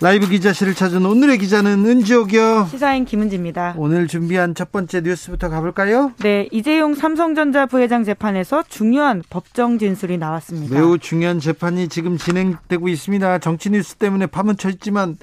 라이브 0.00 0.28
기자실을 0.28 0.74
찾은 0.74 1.06
오늘의 1.06 1.38
기자는 1.38 1.86
은지옥이요. 1.86 2.68
시사인 2.70 3.04
김은지입니다. 3.04 3.74
오늘 3.78 4.06
준비한 4.06 4.54
첫 4.54 4.70
번째 4.72 5.00
뉴스부터 5.00 5.48
가볼까요? 5.48 6.12
네, 6.18 6.48
이재용 6.50 6.94
삼성전자 6.94 7.64
부회장 7.66 8.04
재판에서 8.04 8.64
중요한 8.68 9.22
법정 9.30 9.78
진술이 9.78 10.18
나왔습니다. 10.18 10.74
매우 10.74 10.98
중요한 10.98 11.40
재판이 11.40 11.88
지금 11.88 12.18
진행되고 12.18 12.88
있습니다. 12.88 13.38
정치 13.38 13.70
뉴스 13.70 13.94
때문에 13.94 14.26
파묻혀 14.26 14.68
있지만 14.70 15.16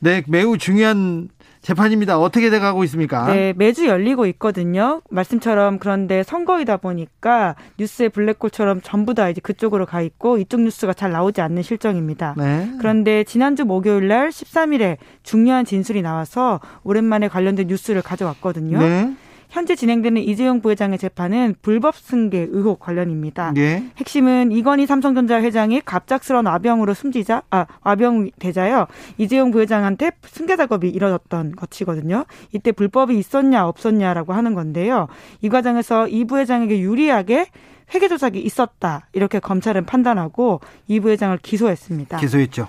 네, 0.00 0.22
매우 0.26 0.58
중요한 0.58 1.28
재판입니다. 1.66 2.16
어떻게 2.16 2.48
돼가고 2.48 2.84
있습니까? 2.84 3.26
네, 3.26 3.52
매주 3.56 3.88
열리고 3.88 4.26
있거든요. 4.26 5.02
말씀처럼 5.10 5.80
그런데 5.80 6.22
선거이다 6.22 6.76
보니까 6.76 7.56
뉴스의 7.80 8.10
블랙홀처럼 8.10 8.82
전부 8.82 9.14
다 9.14 9.28
이제 9.28 9.40
그쪽으로 9.40 9.84
가 9.84 10.00
있고 10.00 10.38
이쪽 10.38 10.60
뉴스가 10.60 10.92
잘 10.92 11.10
나오지 11.10 11.40
않는 11.40 11.62
실정입니다. 11.62 12.36
네. 12.38 12.70
그런데 12.78 13.24
지난주 13.24 13.64
목요일 13.64 14.06
날 14.06 14.28
13일에 14.28 14.98
중요한 15.24 15.64
진술이 15.64 16.02
나와서 16.02 16.60
오랜만에 16.84 17.26
관련된 17.26 17.66
뉴스를 17.66 18.00
가져왔거든요. 18.00 18.78
네. 18.78 19.16
현재 19.48 19.74
진행되는 19.74 20.22
이재용 20.22 20.60
부회장의 20.60 20.98
재판은 20.98 21.56
불법 21.62 21.96
승계 21.96 22.48
의혹 22.50 22.80
관련입니다. 22.80 23.52
네. 23.54 23.84
핵심은 23.96 24.52
이건희 24.52 24.86
삼성전자 24.86 25.40
회장이 25.40 25.80
갑작스러운 25.80 26.46
와병으로 26.46 26.94
숨지자 26.94 27.42
아 27.50 27.66
와병 27.82 28.30
되자요 28.38 28.86
이재용 29.18 29.50
부회장한테 29.50 30.12
승계 30.24 30.56
작업이 30.56 30.88
이뤄졌던 30.88 31.56
것이거든요. 31.56 32.24
이때 32.52 32.72
불법이 32.72 33.16
있었냐 33.18 33.66
없었냐라고 33.66 34.32
하는 34.32 34.54
건데요. 34.54 35.08
이 35.40 35.48
과정에서 35.48 36.08
이 36.08 36.24
부회장에게 36.24 36.80
유리하게 36.80 37.46
회계 37.94 38.08
조작이 38.08 38.40
있었다 38.40 39.06
이렇게 39.12 39.38
검찰은 39.38 39.86
판단하고 39.86 40.60
이 40.88 41.00
부회장을 41.00 41.38
기소했습니다. 41.38 42.18
기소했죠. 42.18 42.68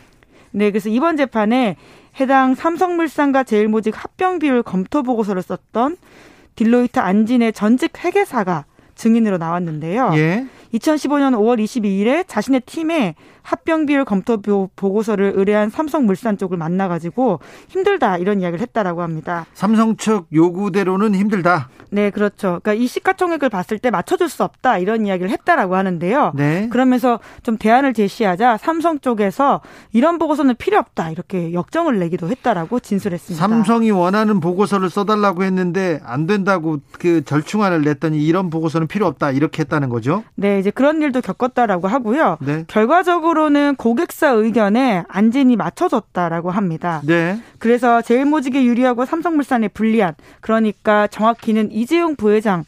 네, 0.51 0.71
그래서 0.71 0.89
이번 0.89 1.17
재판에 1.17 1.75
해당 2.19 2.55
삼성물산과 2.55 3.43
제일모직 3.43 4.03
합병 4.03 4.39
비율 4.39 4.63
검토 4.63 5.03
보고서를 5.03 5.41
썼던 5.41 5.97
딜로이트 6.57 6.99
안진의 6.99 7.53
전직 7.53 8.03
회계사가 8.03 8.65
증인으로 8.95 9.37
나왔는데요. 9.37 10.11
예. 10.15 10.45
2015년 10.73 11.33
5월 11.35 11.63
22일에 11.63 12.25
자신의 12.27 12.61
팀에 12.65 13.15
합병 13.47 13.85
비율 13.85 14.03
검토 14.03 14.41
보고서를 14.75 15.31
의뢰한 15.37 15.69
삼성물산 15.69 16.37
쪽을 16.37 16.57
만나가지고 16.57 17.39
힘들다 17.69 18.17
이런 18.17 18.41
이야기를 18.41 18.59
했다라고 18.61 19.01
합니다. 19.01 19.45
삼성 19.53 19.95
측 19.95 20.25
요구대로는 20.33 21.15
힘들다. 21.15 21.69
네, 21.89 22.09
그렇죠. 22.09 22.59
그러니까 22.61 22.73
이 22.73 22.87
시가총액을 22.87 23.47
봤을 23.47 23.79
때 23.79 23.89
맞춰줄 23.89 24.27
수 24.27 24.43
없다 24.43 24.79
이런 24.79 25.05
이야기를 25.05 25.31
했다라고 25.31 25.77
하는데요. 25.77 26.33
네. 26.35 26.67
그러면서 26.69 27.21
좀 27.43 27.57
대안을 27.57 27.93
제시하자 27.93 28.57
삼성 28.57 28.99
쪽에서 28.99 29.61
이런 29.93 30.17
보고서는 30.17 30.55
필요 30.55 30.77
없다 30.77 31.11
이렇게 31.11 31.53
역정을 31.53 31.99
내기도 31.99 32.27
했다라고 32.27 32.81
진술했습니다. 32.81 33.41
삼성이 33.41 33.91
원하는 33.91 34.41
보고서를 34.41 34.89
써달라고 34.89 35.45
했는데 35.45 36.01
안 36.03 36.27
된다고 36.27 36.79
그 36.99 37.23
절충안을 37.23 37.83
냈더니 37.83 38.21
이런 38.25 38.49
보고서는 38.49 38.87
필요 38.87 39.07
없다 39.07 39.31
이렇게 39.31 39.61
했다는 39.61 39.87
거죠. 39.87 40.25
네, 40.35 40.59
이제 40.59 40.69
그런 40.69 41.01
일도 41.01 41.21
겪었다라고 41.21 41.87
하고요. 41.87 42.39
네. 42.41 42.65
결과적으로 42.67 43.36
결과적으로는 43.37 43.75
고객사 43.75 44.31
의견에 44.31 45.03
안진이 45.07 45.55
맞춰졌다라고 45.55 46.49
합니다. 46.51 47.01
네. 47.05 47.39
그래서 47.59 48.01
제일모직에 48.01 48.63
유리하고 48.65 49.05
삼성물산에 49.05 49.69
불리한 49.69 50.15
그러니까 50.41 51.07
정확히는 51.07 51.71
이재용 51.71 52.15
부회장 52.15 52.65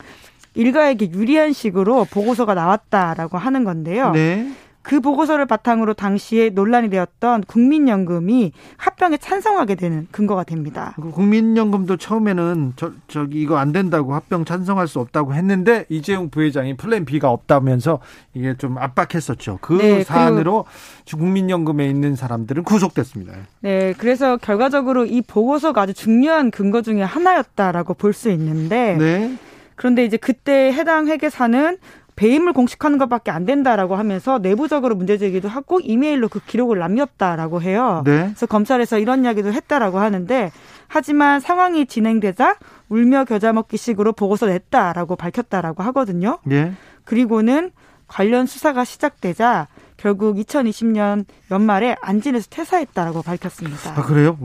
일가에게 0.54 1.12
유리한 1.12 1.54
식으로 1.54 2.06
보고서가 2.06 2.54
나왔다라고 2.54 3.38
하는 3.38 3.64
건데요. 3.64 4.12
네. 4.12 4.50
그 4.82 5.02
보고서를 5.02 5.46
바탕으로 5.46 5.94
당시에 5.94 6.50
논란이 6.50 6.90
되었던 6.90 7.44
국민연금이 7.44 8.54
합병에 8.78 9.18
찬성하게 9.18 9.76
되는 9.76 10.08
근거가 10.12 10.44
됩니다. 10.44 10.94
그 10.96 11.12
국민연금도 11.12 11.98
처음에는 11.98 12.74
저, 12.76 12.92
저기 13.08 13.42
이거 13.42 13.58
안 13.58 13.72
된다고 13.72 14.16
합병 14.16 14.46
찬성할 14.46 14.88
수 14.88 15.00
없다고 15.00 15.34
했는데 15.34 15.86
이재용 15.90 16.30
부회장이 16.30 16.78
플랜 16.78 17.06
B가 17.06 17.30
없다면서 17.30 18.00
이게 18.34 18.56
좀 18.58 18.78
압박했었죠. 18.78 19.60
그 19.62 19.74
네, 19.74 20.04
사안으로 20.04 20.66
국민연금에 21.12 21.88
있는 21.88 22.16
사람들은 22.16 22.64
구속됐습니다. 22.64 23.34
네, 23.62 23.94
그래서 23.98 24.38
결과적으로 24.38 25.06
이 25.06 25.22
보고서가 25.22 25.82
아주 25.82 25.94
중요한 25.94 26.52
근거 26.52 26.82
중에 26.82 27.02
하나였다라고 27.04 27.94
볼 27.94 28.10
수 28.14 28.30
있는데 28.32 28.98
네. 28.98 29.36
그런데 29.76 30.04
이제 30.04 30.18
그때 30.18 30.74
해당 30.74 31.08
회계사는 31.08 31.78
배임을 32.20 32.52
공식하는 32.52 32.98
것밖에 32.98 33.32
안 33.32 33.46
된다라고 33.46 33.96
하면서 33.96 34.40
내부적으로 34.40 34.94
문제 34.94 35.18
제기도 35.18 35.48
하고 35.48 35.80
이메일로 35.80 36.28
그 36.28 36.42
기록을 36.46 36.78
남겼다라고 36.78 37.62
해요. 37.62 38.04
네. 38.06 38.24
그래서 38.24 38.46
검찰에서 38.46 39.00
이런 39.00 39.24
이야기도 39.24 39.54
했다라고 39.54 40.00
하는데 40.00 40.52
하지만 40.90 41.40
상황이 41.40 41.86
진행되자 41.86 42.58
울며 42.90 43.24
겨자 43.24 43.54
먹기식으로 43.54 44.12
보고서 44.12 44.48
냈다라고 44.48 45.16
밝혔다라고 45.16 45.82
하거든요. 45.84 46.40
네. 46.44 46.74
그리고는 47.06 47.72
관련 48.10 48.48
수사가 48.48 48.84
시작되자 48.84 49.68
결국 49.96 50.36
2020년 50.36 51.24
연말에 51.52 51.96
안진에서 52.02 52.48
퇴사했다라고 52.50 53.22
밝혔습니다. 53.22 53.94
아 53.96 54.04
그래요? 54.04 54.38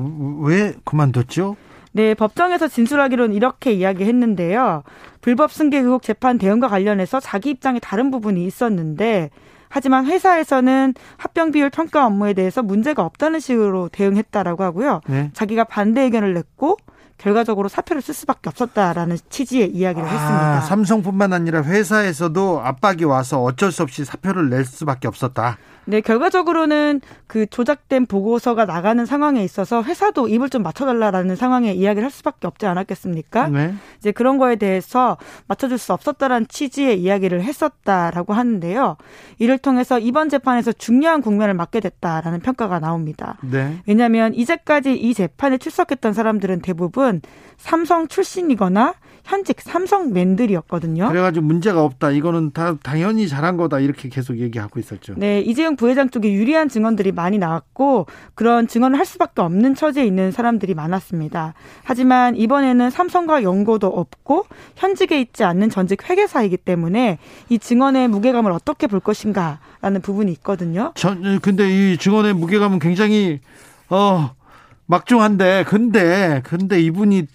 왜 0.43 0.75
그만뒀죠? 0.85 1.57
네, 1.97 2.15
법정에서 2.15 2.67
진술하기로는 2.67 3.37
이렇게 3.37 3.73
이야기했는데요. 3.73 4.83
불법 5.25 5.53
승계 5.53 5.79
의혹 5.79 6.03
재판 6.03 6.37
대응과 6.37 6.69
관련해서 6.69 7.19
자기 7.19 7.49
입장에 7.49 7.79
다른 7.79 8.11
부분이 8.11 8.45
있었는데 8.45 9.31
하지만 9.71 10.05
회사에서는 10.05 10.93
합병 11.17 11.51
비율 11.51 11.71
평가 11.71 12.05
업무에 12.05 12.35
대해서 12.35 12.63
문제가 12.63 13.07
없다는 13.07 13.41
식으로 13.41 13.89
대응했다라고 13.89 14.63
하고요. 14.63 15.01
네. 15.09 15.31
자기가 15.33 15.65
반대 15.65 16.03
의견을 16.03 16.35
냈고 16.35 16.77
결과적으로 17.25 17.71
사표를 17.71 18.03
쓸 18.03 18.13
수밖에 18.13 18.51
없었다라는 18.51 19.17
취지의 19.31 19.71
이야기를 19.71 20.07
아, 20.07 20.13
했습니다. 20.13 20.61
삼성뿐만 20.61 21.33
아니라 21.33 21.63
회사에서도 21.63 22.61
압박이 22.61 23.05
와서 23.05 23.43
어쩔 23.43 23.73
수 23.73 23.83
없이 23.83 24.05
사표를 24.05 24.51
낼 24.51 24.67
수밖에 24.67 25.09
없었다. 25.09 25.57
네, 25.87 26.01
결과적으로는 26.01 27.01
그 27.27 27.47
조작된 27.47 28.07
보고서가 28.07 28.65
나가는 28.65 29.05
상황에 29.05 29.43
있어서 29.45 29.83
회사도 29.83 30.29
입을 30.29 30.49
좀 30.49 30.63
맞춰달라라는 30.63 31.37
상황에 31.37 31.73
이야기를 31.73 32.05
할 32.05 32.11
수밖에 32.11 32.47
없지 32.47 32.67
않았겠습니까? 32.67 33.49
네. 33.49 33.75
이제 33.99 34.13
그런 34.13 34.39
거에 34.39 34.57
대해서 34.57 35.19
맞춰줄 35.47 35.79
수 35.79 35.93
없었다라는 35.93 36.49
취지의 36.49 37.01
이야기를 37.01 37.43
했었다라고 37.43 38.33
하는데요. 38.33 38.97
이를 39.39 39.59
통해서 39.59 39.99
이번 39.99 40.29
재판에서 40.29 40.73
중요한 40.73 41.21
국면을 41.21 41.55
맞게 41.55 41.81
됐다라는 41.81 42.41
평가가 42.41 42.81
나옵니다. 42.81 43.37
네. 43.43 43.79
왜냐하면 43.87 44.35
이제까지 44.35 44.95
이 44.95 45.13
재판에 45.13 45.59
출석했던 45.59 46.13
사람들은 46.13 46.61
대부분 46.63 47.14
삼성 47.57 48.09
출신이거나 48.09 48.95
현직 49.25 49.61
삼성맨들이었거든요. 49.63 51.09
그래가지고 51.09 51.47
문제가 51.47 51.83
없다. 51.83 52.11
이거는 52.11 52.53
다 52.53 52.77
당연히 52.83 53.27
잘한 53.27 53.57
거다. 53.57 53.81
이렇게 53.81 54.11
계속 54.11 54.39
얘기하고 54.39 54.79
있었죠. 54.79 55.15
네, 55.17 55.41
이재용 55.41 55.77
부회장 55.77 56.11
쪽에 56.11 56.31
유리한 56.33 56.69
증언들이 56.69 57.11
많이 57.13 57.39
나왔고 57.39 58.07
그런 58.35 58.67
증언을 58.69 58.99
할 58.99 59.07
수밖에 59.07 59.41
없는 59.41 59.75
처지에 59.75 60.05
있는 60.05 60.31
사람들이 60.31 60.75
많았습니다. 60.75 61.55
하지만 61.85 62.37
이번에는 62.37 62.91
삼성과 62.91 63.43
연고도 63.43 63.87
없고 63.87 64.45
현직에 64.77 65.19
있지 65.21 65.43
않는 65.43 65.71
전직 65.71 66.09
회계사이기 66.09 66.59
때문에 66.59 67.19
이 67.49 67.59
증언의 67.59 68.09
무게감을 68.09 68.53
어떻게 68.53 68.87
볼 68.87 69.01
것인가라는 69.01 70.03
부분이 70.03 70.31
있거든요. 70.33 70.93
전 70.97 71.41
근데 71.41 71.93
이 71.93 71.97
증언의 71.97 72.35
무게감은 72.35 72.79
굉장히 72.79 73.41
어 73.89 74.33
막중한데 74.87 75.65
근데 75.67 76.41
근데 76.45 76.81
이분이 76.81 77.27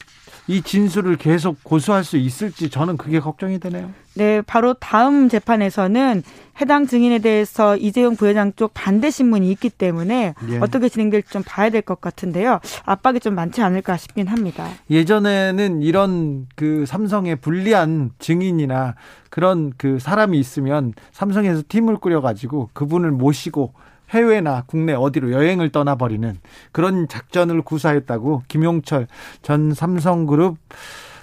이 0.47 0.63
진술을 0.63 1.17
계속 1.17 1.63
고수할 1.63 2.03
수 2.03 2.17
있을지 2.17 2.71
저는 2.71 2.97
그게 2.97 3.19
걱정이 3.19 3.59
되네요. 3.59 3.91
네, 4.15 4.41
바로 4.41 4.73
다음 4.73 5.29
재판에서는 5.29 6.23
해당 6.59 6.87
증인에 6.87 7.19
대해서 7.19 7.77
이재용 7.77 8.15
부회장 8.15 8.51
쪽 8.55 8.73
반대 8.73 9.11
신문이 9.11 9.49
있기 9.51 9.69
때문에 9.69 10.33
예. 10.49 10.57
어떻게 10.57 10.89
진행될지 10.89 11.29
좀 11.31 11.43
봐야 11.45 11.69
될 11.69 11.83
것 11.83 12.01
같은데요. 12.01 12.59
압박이 12.85 13.19
좀 13.19 13.35
많지 13.35 13.61
않을까 13.61 13.95
싶긴 13.97 14.25
합니다. 14.27 14.67
예전에는 14.89 15.83
이런 15.83 16.47
그 16.55 16.85
삼성의 16.87 17.35
불리한 17.37 18.11
증인이나 18.17 18.95
그런 19.29 19.71
그 19.77 19.99
사람이 19.99 20.37
있으면 20.39 20.93
삼성에서 21.11 21.61
팀을 21.69 21.97
꾸려가지고 21.97 22.71
그분을 22.73 23.11
모시고 23.11 23.73
해외나 24.09 24.63
국내 24.65 24.93
어디로 24.93 25.31
여행을 25.31 25.69
떠나버리는 25.69 26.37
그런 26.71 27.07
작전을 27.07 27.61
구사했다고 27.61 28.43
김용철 28.47 29.07
전 29.41 29.73
삼성그룹 29.73 30.57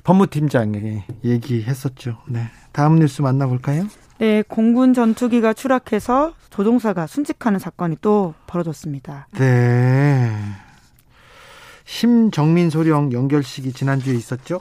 법무팀장에게 0.04 1.04
얘기했었죠. 1.24 2.18
네. 2.28 2.42
다음 2.72 2.98
뉴스 2.98 3.22
만나볼까요? 3.22 3.86
네, 4.18 4.42
공군 4.46 4.94
전투기가 4.94 5.52
추락해서 5.52 6.32
조종사가 6.50 7.06
순직하는 7.06 7.58
사건이 7.58 7.96
또 8.00 8.34
벌어졌습니다. 8.46 9.28
네. 9.32 10.30
심정민 11.84 12.70
소령 12.70 13.12
연결식이 13.12 13.72
지난주에 13.72 14.14
있었죠? 14.14 14.60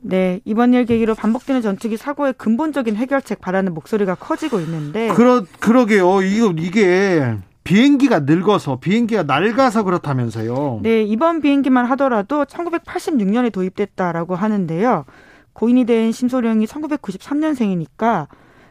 네, 0.00 0.40
이번 0.44 0.74
일 0.74 0.84
계기로 0.84 1.14
반복되는 1.14 1.62
전투기 1.62 1.96
사고의 1.96 2.34
근본적인 2.34 2.94
해결책 2.94 3.40
바라는 3.40 3.72
목소리가 3.72 4.14
커지고 4.14 4.60
있는데. 4.60 5.08
그러, 5.14 5.44
그러게요. 5.60 6.22
이거, 6.22 6.52
이게 6.58 7.36
비행기가 7.64 8.20
늙어서 8.20 8.78
비행기가 8.78 9.22
낡아서 9.22 9.82
그렇다면서요. 9.82 10.80
네, 10.82 11.02
이번 11.02 11.40
비행기만 11.40 11.86
하더라도 11.86 12.44
1986년에 12.44 13.50
도입됐다라고 13.52 14.34
하는데요. 14.34 15.06
고인이 15.54 15.86
된 15.86 16.12
심소령이 16.12 16.66
1993년생이니까 16.66 18.26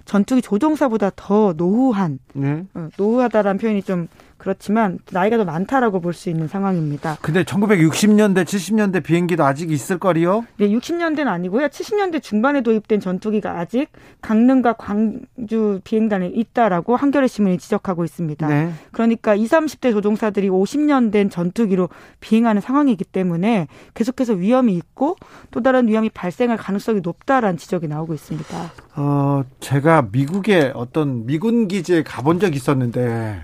전투기 0.06 0.42
조종사보다 0.42 1.12
더 1.16 1.54
노후한 1.58 2.20
네. 2.34 2.66
어, 2.74 2.90
노후하다라는 2.98 3.58
표현이 3.58 3.84
좀 3.84 4.08
그렇지만 4.44 5.00
나이가 5.12 5.38
더 5.38 5.46
많다라고 5.46 6.02
볼 6.02 6.14
수 6.14 6.30
있는 6.30 6.48
상황입니다. 6.48 7.18
근데 7.22 7.44
1960년대, 7.44 8.44
70년대 8.44 9.02
비행기도 9.02 9.44
아직 9.46 9.72
있을 9.72 9.98
거리요? 9.98 10.46
네, 10.58 10.68
60년대는 10.70 11.28
아니고요. 11.28 11.68
70년대 11.68 12.22
중반에 12.22 12.62
도입된 12.62 13.00
전투기가 13.00 13.58
아직 13.58 13.88
강릉과 14.22 14.74
광주 14.74 15.80
비행단에 15.84 16.28
있다라고 16.28 16.96
한겨레 16.96 17.28
신문이 17.28 17.58
지적하고 17.58 18.04
있습니다. 18.04 18.48
네. 18.48 18.74
그러니까 18.92 19.34
20, 19.34 19.54
30대 19.54 19.92
조종사들이 19.92 20.50
50년 20.50 21.12
된 21.12 21.30
전투기로 21.30 21.90
비행하는 22.20 22.62
상황이기 22.62 23.06
때문에 23.06 23.68
계속해서 23.94 24.34
위험이 24.34 24.76
있고 24.76 25.16
또 25.52 25.62
다른 25.62 25.88
위험이 25.88 26.10
발생할 26.10 26.58
가능성이 26.58 27.00
높다라는 27.02 27.58
지적이 27.58 27.88
나오고 27.88 28.14
있습니다. 28.14 28.72
어, 28.96 29.44
제가 29.60 30.10
미국의 30.12 30.74
어떤 30.76 31.26
미군 31.26 31.68
기지에 31.68 32.04
가본 32.04 32.40
적 32.40 32.56
있었는데 32.56 33.44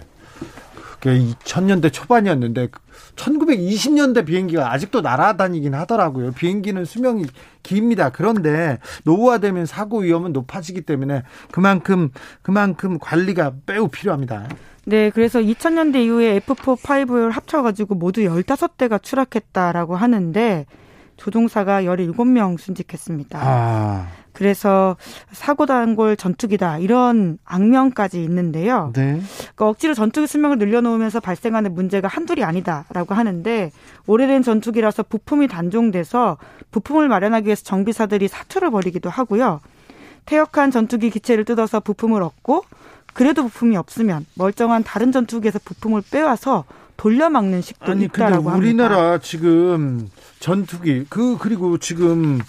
그게 0.99 1.17
2000년대 1.19 1.91
초반이었는데 1.93 2.69
1920년대 3.15 4.25
비행기가 4.25 4.71
아직도 4.71 5.01
날아다니긴 5.01 5.73
하더라고요. 5.73 6.31
비행기는 6.33 6.83
수명이 6.85 7.25
깁니다. 7.63 8.09
그런데 8.09 8.79
노후화되면 9.03 9.65
사고 9.65 9.99
위험은 9.99 10.33
높아지기 10.33 10.81
때문에 10.81 11.23
그만큼 11.51 12.09
그만큼 12.41 12.99
관리가 12.99 13.53
매우 13.65 13.87
필요합니다. 13.87 14.47
네, 14.85 15.09
그래서 15.11 15.39
2000년대 15.39 16.03
이후에 16.05 16.39
F4, 16.39 16.77
5를 16.77 17.31
합쳐가지고 17.31 17.95
모두 17.95 18.21
15대가 18.21 19.01
추락했다라고 19.01 19.95
하는데 19.95 20.65
조종사가 21.17 21.83
17명 21.83 22.57
순직했습니다. 22.57 23.39
아. 23.41 24.07
그래서 24.39 24.95
사고 25.33 25.65
단골 25.65 26.15
전투기다 26.15 26.77
이런 26.77 27.39
악명까지 27.43 28.23
있는데요. 28.23 28.93
네. 28.95 29.21
그러니까 29.37 29.67
억지로 29.67 29.93
전투기 29.93 30.27
수명을 30.27 30.57
늘려놓으면서 30.59 31.19
발생하는 31.19 31.75
문제가 31.75 32.07
한둘이 32.07 32.45
아니다라고 32.45 33.15
하는데 33.15 33.69
오래된 34.07 34.43
전투기라서 34.43 35.03
부품이 35.03 35.49
단종돼서 35.49 36.37
부품을 36.71 37.09
마련하기 37.09 37.47
위해서 37.47 37.63
정비사들이 37.65 38.29
사투를 38.29 38.71
벌이기도 38.71 39.09
하고요. 39.09 39.59
퇴역한 40.25 40.71
전투기 40.71 41.09
기체를 41.09 41.43
뜯어서 41.43 41.81
부품을 41.81 42.23
얻고 42.23 42.63
그래도 43.13 43.43
부품이 43.43 43.75
없으면 43.75 44.25
멀쩡한 44.35 44.83
다른 44.85 45.11
전투기에서 45.11 45.59
부품을 45.65 46.01
빼와서 46.09 46.63
돌려막는 46.95 47.61
식도 47.61 47.91
아니, 47.91 48.05
있다라고 48.05 48.45
근데 48.45 48.57
우리나라 48.57 48.95
합니다. 48.95 49.17
지금 49.21 50.07
전투기 50.39 51.05
그 51.09 51.37
그리고 51.37 51.77
지금 51.77 52.39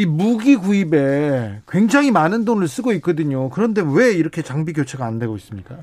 이 0.00 0.06
무기 0.06 0.56
구입에 0.56 1.60
굉장히 1.68 2.10
많은 2.10 2.46
돈을 2.46 2.68
쓰고 2.68 2.92
있거든요. 2.94 3.50
그런데 3.50 3.82
왜 3.84 4.12
이렇게 4.12 4.40
장비 4.40 4.72
교체가 4.72 5.04
안 5.04 5.18
되고 5.18 5.36
있습니까? 5.36 5.76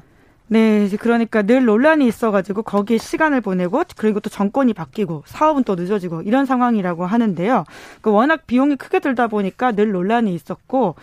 네, 0.48 0.90
그러니까 1.00 1.44
늘 1.44 1.66
논란이 1.66 2.08
있어가지고 2.08 2.64
거기에 2.64 2.98
시간을 2.98 3.42
보내고 3.42 3.84
그리고 3.96 4.19
또 4.19 4.31
정권이 4.31 4.74
바뀌고 4.74 5.24
사업은 5.28 5.66
또 5.66 5.75
늦어지고 5.75 6.24
이런 6.24 6.48
상황이라고 6.48 7.06
하는데요. 7.06 7.64
그 8.02 8.10
워낙 8.10 8.48
비용이 8.48 8.78
크게 8.78 9.02
들다 9.02 9.28
보니까 9.28 9.74
늘 9.74 9.92
논란이 9.92 10.34
있었고 10.34 10.96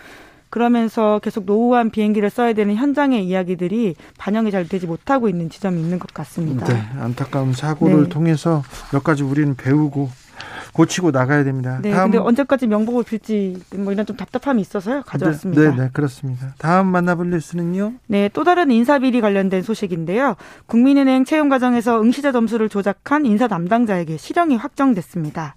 그러면서 0.50 1.20
계속 1.22 1.44
노후한 1.44 1.90
비행기를 1.90 2.30
써야 2.30 2.52
되는 2.52 2.74
현장의 2.74 3.24
이야기들이 3.26 3.94
반영이 4.18 4.50
잘 4.50 4.66
되지 4.66 4.88
못하고 4.88 5.28
있는 5.28 5.50
지점이 5.50 5.80
있는 5.80 6.00
것 6.00 6.12
같습니다. 6.12 6.66
네, 6.66 6.82
안타까운 6.98 7.52
사고를 7.52 8.04
네. 8.04 8.08
통해서 8.08 8.64
몇 8.92 9.04
가지 9.04 9.22
우리는 9.22 9.54
배우고 9.54 10.10
고치고 10.74 11.12
나가야 11.12 11.44
됩니다. 11.44 11.78
네, 11.80 11.92
다음 11.92 12.10
근데 12.10 12.18
언제까지 12.18 12.66
명복을 12.66 13.04
빌지 13.04 13.56
뭐 13.74 13.92
이런 13.92 14.04
좀 14.04 14.16
답답함이 14.16 14.60
있어서요 14.60 15.02
가져왔습니다. 15.06 15.62
네, 15.62 15.70
네, 15.70 15.76
네, 15.84 15.90
그렇습니다. 15.92 16.54
다음 16.58 16.88
만나볼 16.88 17.30
뉴스는요. 17.30 17.94
네, 18.08 18.28
또 18.32 18.44
다른 18.44 18.70
인사 18.70 18.98
비리 18.98 19.20
관련된 19.20 19.62
소식인데요. 19.62 20.34
국민은행 20.66 21.24
채용 21.24 21.48
과정에서 21.48 22.02
응시자 22.02 22.32
점수를 22.32 22.68
조작한 22.68 23.24
인사 23.24 23.46
담당자에게 23.46 24.16
실형이 24.16 24.56
확정됐습니다. 24.56 25.54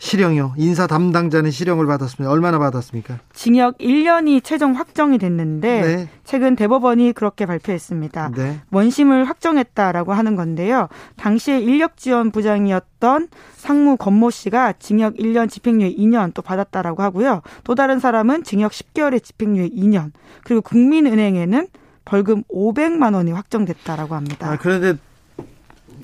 실형이요. 0.00 0.54
인사 0.56 0.86
담당자는 0.86 1.50
실형을 1.50 1.86
받았습니다. 1.86 2.32
얼마나 2.32 2.58
받았습니까? 2.58 3.18
징역 3.34 3.76
1년이 3.78 4.42
최종 4.42 4.72
확정이 4.72 5.18
됐는데 5.18 5.80
네. 5.82 6.08
최근 6.24 6.56
대법원이 6.56 7.12
그렇게 7.12 7.44
발표했습니다. 7.44 8.32
네. 8.34 8.60
원심을 8.70 9.24
확정했다라고 9.24 10.14
하는 10.14 10.36
건데요. 10.36 10.88
당시에 11.16 11.60
인력 11.60 11.98
지원 11.98 12.30
부장이었던 12.30 13.28
상무 13.56 13.98
권모 13.98 14.30
씨가 14.30 14.72
징역 14.78 15.16
1년 15.16 15.50
집행유예 15.50 15.94
2년 15.94 16.32
또 16.32 16.40
받았다라고 16.40 17.02
하고요. 17.02 17.42
또 17.64 17.74
다른 17.74 18.00
사람은 18.00 18.42
징역 18.42 18.72
10개월의 18.72 19.22
집행유예 19.22 19.68
2년. 19.68 20.12
그리고 20.44 20.62
국민은행에는 20.62 21.68
벌금 22.06 22.42
500만 22.44 23.14
원이 23.14 23.32
확정됐다라고 23.32 24.14
합니다. 24.14 24.50
아, 24.50 24.56
그런데 24.56 24.94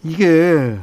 이게 0.05 0.79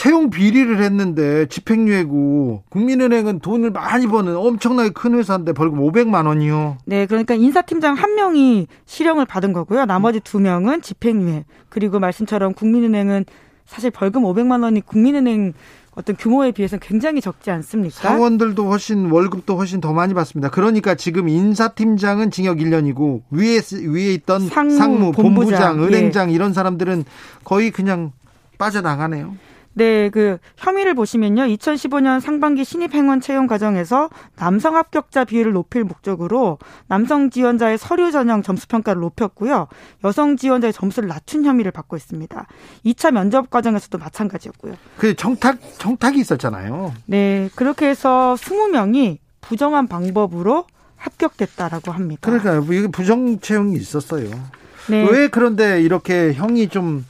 채용 0.00 0.30
비리를 0.30 0.82
했는데 0.82 1.44
집행유예고 1.44 2.62
국민은행은 2.70 3.40
돈을 3.40 3.70
많이 3.70 4.06
버는 4.06 4.34
엄청나게 4.34 4.90
큰 4.94 5.12
회사인데 5.12 5.52
벌금 5.52 5.80
500만 5.80 6.26
원이요. 6.26 6.78
네, 6.86 7.04
그러니까 7.04 7.34
인사팀장 7.34 7.96
한 7.96 8.14
명이 8.14 8.66
실형을 8.86 9.26
받은 9.26 9.52
거고요. 9.52 9.84
나머지 9.84 10.20
두 10.20 10.40
명은 10.40 10.80
집행유예. 10.80 11.44
그리고 11.68 11.98
말씀처럼 11.98 12.54
국민은행은 12.54 13.26
사실 13.66 13.90
벌금 13.90 14.22
500만 14.22 14.62
원이 14.62 14.80
국민은행 14.86 15.52
어떤 15.94 16.16
규모에 16.16 16.52
비해서는 16.52 16.80
굉장히 16.80 17.20
적지 17.20 17.50
않습니까? 17.50 18.00
사원들도 18.00 18.70
훨씬 18.70 19.10
월급도 19.10 19.54
훨씬 19.54 19.82
더 19.82 19.92
많이 19.92 20.14
받습니다. 20.14 20.48
그러니까 20.48 20.94
지금 20.94 21.28
인사팀장은 21.28 22.30
징역 22.30 22.56
1년이고 22.56 23.20
위에 23.32 23.60
위에 23.86 24.14
있던 24.14 24.48
상무, 24.48 24.76
상무 24.78 25.12
본부장, 25.12 25.76
본부장, 25.76 25.84
은행장 25.84 26.30
예. 26.30 26.34
이런 26.34 26.54
사람들은 26.54 27.04
거의 27.44 27.70
그냥 27.70 28.12
빠져나가네요. 28.56 29.34
네, 29.72 30.10
그 30.10 30.38
혐의를 30.56 30.94
보시면요. 30.94 31.44
2015년 31.44 32.20
상반기 32.20 32.64
신입 32.64 32.94
행원 32.94 33.20
채용 33.20 33.46
과정에서 33.46 34.10
남성 34.36 34.76
합격자 34.76 35.24
비율을 35.24 35.52
높일 35.52 35.84
목적으로 35.84 36.58
남성 36.88 37.30
지원자의 37.30 37.78
서류 37.78 38.10
전형 38.10 38.42
점수 38.42 38.66
평가를 38.66 39.00
높였고요. 39.00 39.68
여성 40.04 40.36
지원자의 40.36 40.72
점수를 40.72 41.08
낮춘 41.08 41.44
혐의를 41.44 41.70
받고 41.70 41.96
있습니다. 41.96 42.46
2차 42.84 43.12
면접 43.12 43.50
과정에서도 43.50 43.96
마찬가지였고요. 43.98 44.74
그 44.98 45.14
청탁 45.14 45.58
청탁이 45.78 46.18
있었잖아요. 46.18 46.92
네, 47.06 47.48
그렇게 47.54 47.88
해서 47.88 48.36
20명이 48.38 49.18
부정한 49.40 49.86
방법으로 49.86 50.66
합격됐다라고 50.96 51.92
합니다. 51.92 52.20
그러니까 52.22 52.74
이게 52.74 52.88
부정 52.88 53.38
채용이 53.40 53.76
있었어요. 53.76 54.28
네. 54.88 55.08
왜 55.10 55.28
그런데 55.28 55.80
이렇게 55.80 56.32
형이 56.32 56.68
좀 56.68 57.04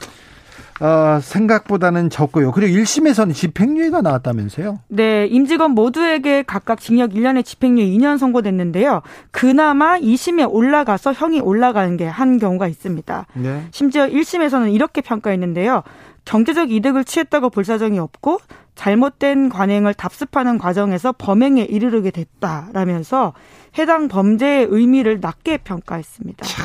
어, 0.81 1.19
생각보다는 1.21 2.09
적고요. 2.11 2.53
그리고 2.53 2.79
1심에서는 2.79 3.35
집행유예가 3.35 4.01
나왔다면서요? 4.01 4.79
네, 4.89 5.27
임직원 5.27 5.73
모두에게 5.73 6.43
각각 6.43 6.81
징역 6.81 7.11
1년에 7.13 7.45
집행유예 7.45 7.87
2년 7.87 8.19
선고됐는데요. 8.19 9.03
그나마 9.31 9.99
2심에 9.99 10.51
올라가서 10.51 11.13
형이 11.13 11.41
올라가는 11.41 11.97
게 11.97 12.07
한 12.07 12.39
경우가 12.39 12.67
있습니다. 12.67 13.27
네. 13.35 13.67
심지어 13.71 14.07
1심에서는 14.07 14.73
이렇게 14.73 15.01
평가했는데요. 15.01 15.83
경제적 16.25 16.71
이득을 16.71 17.05
취했다고 17.05 17.51
볼 17.51 17.65
사정이 17.65 17.99
없고 17.99 18.41
잘못된 18.75 19.49
관행을 19.49 19.95
답습하는 19.95 20.59
과정에서 20.59 21.13
범행에 21.13 21.63
이르르게 21.65 22.11
됐다라면서 22.11 23.33
해당 23.79 24.09
범죄의 24.09 24.67
의미를 24.71 25.21
낮게 25.21 25.59
평가했습니다. 25.59 26.47
참. 26.47 26.65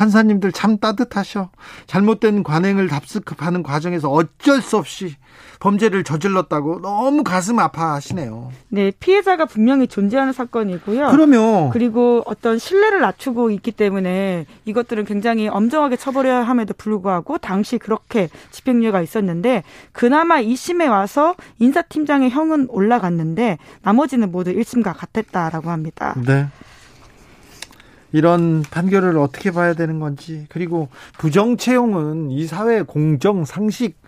판사님들 0.00 0.52
참 0.52 0.78
따뜻하셔. 0.78 1.50
잘못된 1.86 2.42
관행을 2.42 2.88
답습하는 2.88 3.62
과정에서 3.62 4.10
어쩔 4.10 4.62
수 4.62 4.78
없이 4.78 5.14
범죄를 5.58 6.04
저질렀다고 6.04 6.80
너무 6.80 7.22
가슴 7.22 7.58
아파하시네요. 7.58 8.50
네, 8.70 8.92
피해자가 8.98 9.44
분명히 9.44 9.86
존재하는 9.86 10.32
사건이고요. 10.32 11.08
그러면 11.10 11.68
그리고 11.68 12.22
어떤 12.24 12.58
신뢰를 12.58 13.00
낮추고 13.00 13.50
있기 13.50 13.72
때문에 13.72 14.46
이것들은 14.64 15.04
굉장히 15.04 15.48
엄정하게 15.48 15.96
처벌해야 15.96 16.44
함에도 16.44 16.72
불구하고 16.72 17.36
당시 17.36 17.76
그렇게 17.76 18.30
집행유예가 18.52 19.02
있었는데 19.02 19.64
그나마 19.92 20.40
2심에 20.40 20.88
와서 20.88 21.34
인사팀장의 21.58 22.30
형은 22.30 22.68
올라갔는데 22.70 23.58
나머지는 23.82 24.32
모두 24.32 24.50
1심과 24.54 24.96
같았다라고 24.96 25.68
합니다. 25.68 26.14
네. 26.24 26.46
이런 28.12 28.62
판결을 28.62 29.18
어떻게 29.18 29.50
봐야 29.50 29.74
되는 29.74 30.00
건지 30.00 30.46
그리고 30.48 30.88
부정 31.18 31.56
채용은 31.56 32.30
이 32.30 32.46
사회 32.46 32.82
공정 32.82 33.44
상식 33.44 33.98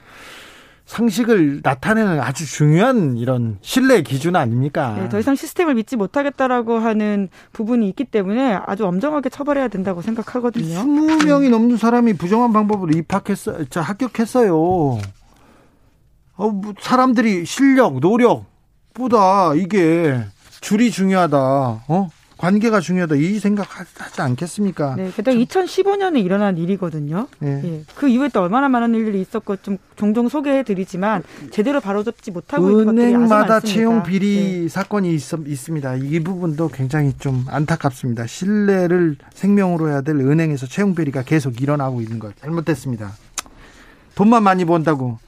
상식을 0.86 1.60
나타내는 1.62 2.20
아주 2.20 2.44
중요한 2.44 3.16
이런 3.16 3.58
신뢰 3.62 4.02
기준 4.02 4.36
아닙니까? 4.36 4.94
네, 4.98 5.08
더 5.08 5.18
이상 5.18 5.34
시스템을 5.34 5.74
믿지 5.74 5.96
못하겠다라고 5.96 6.78
하는 6.78 7.28
부분이 7.52 7.88
있기 7.90 8.04
때문에 8.04 8.58
아주 8.66 8.84
엄정하게 8.84 9.30
처벌해야 9.30 9.68
된다고 9.68 10.02
생각하거든요. 10.02 10.80
20명이 10.80 11.48
넘는 11.50 11.76
사람이 11.78 12.14
부정한 12.14 12.52
방법으로 12.52 12.92
입학했어, 12.94 13.64
저 13.70 13.80
합격했어요. 13.80 14.54
어, 14.54 16.48
뭐 16.48 16.74
사람들이 16.80 17.46
실력, 17.46 18.00
노력보다 18.00 19.54
이게 19.54 20.20
줄이 20.60 20.90
중요하다. 20.90 21.38
어? 21.38 22.08
관계가 22.42 22.80
중요하다 22.80 23.14
이 23.14 23.38
생각하지 23.38 24.20
않겠습니까? 24.20 24.96
네, 24.96 25.12
게다가 25.14 25.38
2015년에 25.38 26.24
일어난 26.24 26.58
일이거든요. 26.58 27.28
네. 27.38 27.60
예, 27.62 27.84
그 27.94 28.08
이후에 28.08 28.30
또 28.30 28.40
얼마나 28.40 28.68
많은 28.68 28.96
일들이 28.96 29.20
있었고 29.20 29.58
좀 29.58 29.78
종종 29.94 30.28
소개해드리지만 30.28 31.22
제대로 31.52 31.80
바로잡지 31.80 32.32
못하고 32.32 32.68
있는 32.68 32.86
것들이 32.86 33.16
많습니다. 33.16 33.60
채용 33.60 34.02
비리 34.02 34.62
네. 34.62 34.68
사건이 34.68 35.14
있, 35.14 35.22
있습니다. 35.46 35.94
이 35.94 36.18
부분도 36.18 36.70
굉장히 36.70 37.12
좀 37.16 37.44
안타깝습니다. 37.48 38.26
신뢰를 38.26 39.18
생명으로 39.32 39.90
해야 39.90 40.00
될 40.00 40.16
은행에서 40.16 40.66
채용 40.66 40.96
비리가 40.96 41.22
계속 41.22 41.62
일어나고 41.62 42.00
있는 42.00 42.18
것 42.18 42.36
잘못됐습니다. 42.40 43.12
돈만 44.16 44.42
많이 44.42 44.64
번다고 44.64 45.20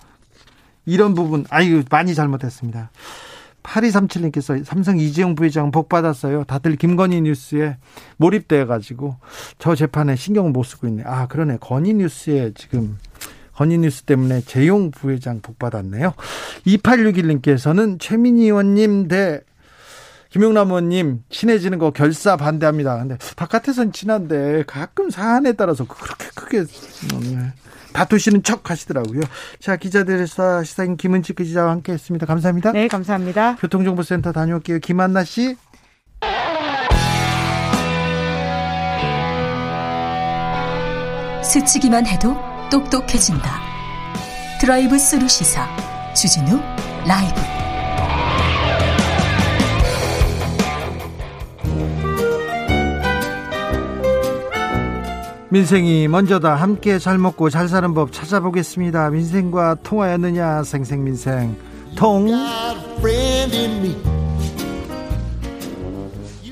이런 0.85 1.15
부분 1.15 1.45
아유 1.49 1.85
많이 1.89 2.13
잘못했습니다. 2.13 2.91
8237님께서 3.65 4.63
삼성 4.65 4.99
이재용 4.99 5.35
부회장 5.35 5.71
복 5.71 5.89
받았어요. 5.89 6.45
다들 6.45 6.77
김건희 6.77 7.23
뉴스에 7.23 7.79
몰입돼 8.19 8.67
가지고 8.67 9.17
저 9.59 9.75
재판에 9.75 10.17
신경을 10.17 10.53
못 10.53 10.63
쓰고 10.63 10.87
있네. 10.87 11.03
아, 11.07 11.27
그러네. 11.27 11.59
건희 11.61 11.95
뉴스에 11.95 12.53
지금 12.55 12.99
건희 13.55 13.79
뉴스 13.79 14.03
때문에 14.03 14.43
재용 14.43 14.91
부회장 14.91 15.41
복 15.41 15.59
받았네요. 15.59 16.15
2861님께서는 16.67 17.99
최민희 17.99 18.45
의원님 18.45 19.09
대 19.09 19.41
김용남 20.31 20.69
의원님 20.69 21.23
친해지는 21.31 21.79
거 21.79 21.91
결사 21.91 22.37
반대합니다. 22.37 22.99
근데 22.99 23.17
바깥에선 23.37 23.93
친한데 23.93 24.65
가끔 24.67 25.09
사안에 25.09 25.53
따라서 25.53 25.85
그렇게 25.85 26.27
크게 26.35 26.59
음, 27.15 27.53
다투시는 27.95 28.43
척 28.43 28.71
하시더라고요. 28.71 29.23
자, 29.61 29.77
기자들의 29.77 30.27
사 30.27 30.63
시사인 30.63 30.97
김은지 30.99 31.33
기자와 31.33 31.71
함께 31.71 31.93
했습니다. 31.93 32.27
감사합니다. 32.27 32.73
네, 32.73 32.89
감사합니다. 32.89 33.57
교통정보센터 33.57 34.33
다녀올게요. 34.33 34.81
김한나 34.81 35.25
씨. 35.25 35.57
스치기만 41.43 42.07
해도 42.07 42.37
똑똑해진다. 42.71 43.61
드라이브 44.61 44.99
스루 44.99 45.29
시사 45.29 45.69
주진우 46.15 46.61
라이브. 47.07 47.54
민생이 55.55 56.09
먼저다. 56.09 56.57
함께 56.57 56.99
잘 56.99 57.17
먹고 57.17 57.49
잘 57.49 57.69
사는 57.69 57.95
법 57.95 58.11
찾아보겠습니다. 58.11 59.11
민생과 59.11 59.77
통하였느냐? 59.85 60.65
생생민생 60.65 61.57
통. 61.95 62.29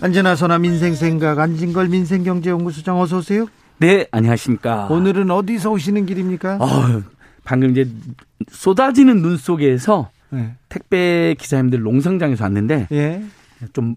안진아 0.00 0.36
소나 0.36 0.60
민생생각 0.60 1.36
안진걸 1.36 1.88
민생경제연구소장 1.88 3.00
어서 3.00 3.18
오세요. 3.18 3.48
네, 3.78 4.06
안녕하십니까. 4.12 4.86
오늘은 4.86 5.32
어디서 5.32 5.72
오시는 5.72 6.06
길입니까? 6.06 6.58
어, 6.60 7.02
방금 7.42 7.72
이제 7.72 7.90
쏟아지는 8.52 9.20
눈 9.20 9.36
속에서 9.36 10.10
네. 10.30 10.54
택배 10.68 11.34
기사님들 11.40 11.80
농성장에서 11.82 12.44
왔는데 12.44 12.86
예. 12.92 13.24
좀 13.72 13.96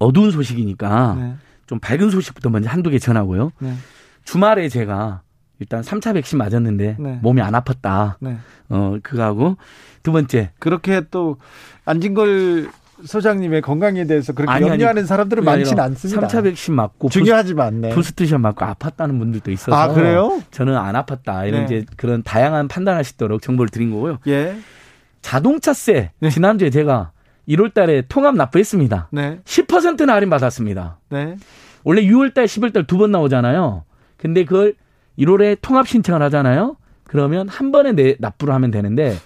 어, 0.00 0.12
두운 0.12 0.32
소식이니까 0.32 1.16
네. 1.16 1.34
좀 1.68 1.78
밝은 1.78 2.10
소식부터 2.10 2.50
먼저 2.50 2.68
한두 2.68 2.90
개 2.90 2.98
전하고요. 2.98 3.52
네. 3.60 3.72
주말에 4.24 4.68
제가 4.68 5.22
일단 5.58 5.82
3차 5.82 6.14
백신 6.14 6.38
맞았는데 6.38 6.96
네. 6.98 7.18
몸이 7.22 7.40
안 7.42 7.52
아팠다. 7.52 8.14
네. 8.20 8.36
어, 8.68 8.96
그거하고 9.02 9.56
두 10.02 10.12
번째. 10.12 10.50
그렇게 10.58 11.02
또 11.10 11.36
안진걸 11.84 12.70
소장님의 13.04 13.62
건강에 13.62 14.04
대해서 14.06 14.32
그렇게 14.34 14.52
아니, 14.52 14.66
염려하는 14.68 15.06
사람들은 15.06 15.44
많지는 15.44 15.82
않습니다. 15.82 16.26
3차 16.28 16.44
백신 16.44 16.74
맞고 16.74 17.08
중요하지만 17.08 17.80
네. 17.80 17.88
부스트샷 17.90 18.40
맞고 18.40 18.64
아팠다는 18.64 19.18
분들도 19.18 19.50
있어서 19.50 19.74
아, 19.74 19.88
그래요? 19.88 20.42
저는 20.50 20.76
안 20.76 20.94
아팠다. 20.94 21.48
이런 21.48 21.66
네. 21.66 21.76
이제 21.78 21.86
그런 21.96 22.22
다양한 22.22 22.68
있도록 23.14 23.42
정보를 23.42 23.70
드린 23.70 23.90
거고요. 23.90 24.18
예. 24.28 24.56
자동차세 25.22 26.12
네. 26.20 26.30
지난주에 26.30 26.70
제가 26.70 27.12
1월 27.48 27.72
달에 27.74 28.02
통합 28.08 28.34
납부했습니다. 28.36 29.08
네. 29.12 29.40
10%는 29.44 30.08
할인 30.10 30.30
받았습니다. 30.30 30.98
네. 31.10 31.36
원래 31.84 32.02
6월 32.02 32.34
달, 32.34 32.44
10월 32.46 32.72
달 32.72 32.84
두 32.84 32.98
번 32.98 33.10
나오잖아요. 33.10 33.84
근데 34.20 34.44
그걸 34.44 34.74
1월에 35.18 35.56
통합 35.62 35.88
신청을 35.88 36.20
하잖아요. 36.22 36.76
그러면 37.04 37.48
한 37.48 37.72
번에 37.72 37.92
내 37.92 38.16
납부를 38.18 38.52
하면 38.54 38.70
되는데 38.70 39.16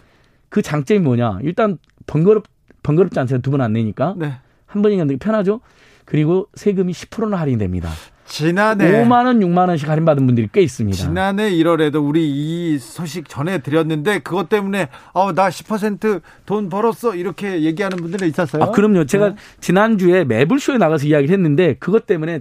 그 0.49 0.63
장점이 0.63 1.01
뭐냐? 1.01 1.41
일단 1.43 1.79
번거롭 2.07 2.45
번거롭지 2.83 3.19
않잖아요. 3.19 3.43
두 3.43 3.51
번 3.51 3.61
안 3.61 3.73
내니까. 3.73 4.15
네. 4.17 4.35
한 4.67 4.83
되게 4.83 5.17
편하죠. 5.17 5.61
그리고 6.05 6.49
세금이 6.55 6.93
10%는 6.93 7.35
할인됩니다. 7.37 7.91
지난해 8.27 8.91
5만 9.05 9.27
원, 9.27 9.41
6만 9.41 9.69
원씩 9.69 9.89
할인 9.89 10.05
받은 10.05 10.25
분들이 10.27 10.49
꽤 10.53 10.63
있습니다. 10.63 10.97
지난해 10.97 11.51
1월에도 11.51 12.07
우리 12.07 12.29
이 12.31 12.79
소식 12.79 13.29
전해 13.29 13.59
드렸는데 13.59 14.21
그것 14.21 14.49
때문에 14.49 14.89
어나 15.13 15.49
10%돈 15.49 16.69
벌었어 16.69 17.15
이렇게 17.15 17.63
얘기하는 17.63 17.99
분들이 17.99 18.29
있었어요. 18.29 18.63
아, 18.63 18.71
그럼요. 18.71 19.05
제가 19.07 19.31
네. 19.31 19.37
지난주에 19.61 20.25
매불쇼에 20.25 20.79
나가서 20.79 21.07
이야기를 21.07 21.33
했는데 21.35 21.75
그것 21.75 22.07
때문에 22.07 22.41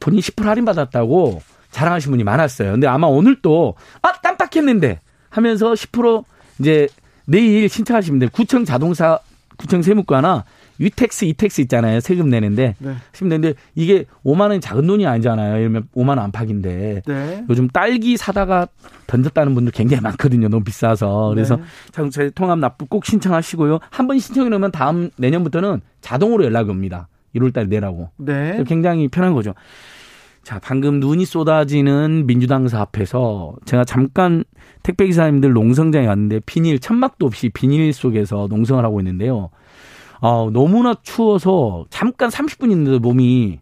본인 0.00 0.20
10% 0.20 0.44
할인 0.44 0.64
받았다고 0.64 1.42
자랑하신 1.70 2.10
분이 2.12 2.24
많았어요. 2.24 2.72
근데 2.72 2.86
아마 2.86 3.06
오늘 3.06 3.40
또, 3.42 3.74
아, 4.02 4.12
깜빡했는데 4.12 5.00
하면서 5.30 5.72
10% 5.72 6.24
이제 6.60 6.88
내일 7.26 7.68
신청하시면 7.68 8.20
돼요. 8.20 8.30
구청 8.32 8.64
자동차, 8.64 9.18
구청 9.56 9.82
세무과나 9.82 10.44
유택스, 10.80 11.24
이택스 11.26 11.60
있잖아요. 11.62 12.00
세금 12.00 12.28
내는데. 12.28 12.74
네. 12.78 12.94
하시면 13.12 13.30
되는데 13.30 13.58
이게 13.76 14.04
5만 14.24 14.48
원이 14.50 14.60
작은 14.60 14.86
돈이 14.86 15.06
아니잖아요. 15.06 15.54
예를 15.54 15.64
들면 15.66 15.88
5만 15.94 16.08
원 16.10 16.18
안팎인데. 16.20 17.02
네. 17.06 17.44
요즘 17.48 17.68
딸기 17.68 18.16
사다가 18.16 18.66
던졌다는 19.06 19.54
분들 19.54 19.72
굉장히 19.72 20.00
많거든요. 20.02 20.48
너무 20.48 20.64
비싸서. 20.64 21.28
그래서 21.34 21.56
네. 21.56 21.62
자동차 21.92 22.28
통합 22.30 22.58
납부 22.58 22.86
꼭 22.86 23.04
신청하시고요. 23.06 23.78
한 23.90 24.06
번 24.08 24.18
신청해 24.18 24.48
놓으면 24.50 24.72
다음 24.72 25.10
내년부터는 25.16 25.80
자동으로 26.00 26.44
연락이 26.44 26.70
옵니다. 26.70 27.08
1월 27.34 27.52
달에 27.52 27.66
내라고. 27.66 28.10
네. 28.16 28.62
굉장히 28.66 29.08
편한 29.08 29.34
거죠. 29.34 29.54
자, 30.42 30.60
방금 30.62 31.00
눈이 31.00 31.24
쏟아지는 31.24 32.26
민주당사 32.26 32.80
앞에서 32.80 33.54
제가 33.64 33.84
잠깐 33.84 34.44
택배기사님들 34.82 35.52
농성장에 35.54 36.06
갔는데 36.06 36.40
비닐, 36.44 36.78
천막도 36.78 37.24
없이 37.24 37.48
비닐 37.48 37.92
속에서 37.92 38.46
농성을 38.50 38.84
하고 38.84 39.00
있는데요. 39.00 39.48
아, 40.20 40.48
너무나 40.52 40.94
추워서 41.02 41.86
잠깐 41.88 42.28
30분 42.28 42.70
있는데 42.70 42.98
몸이 42.98 43.58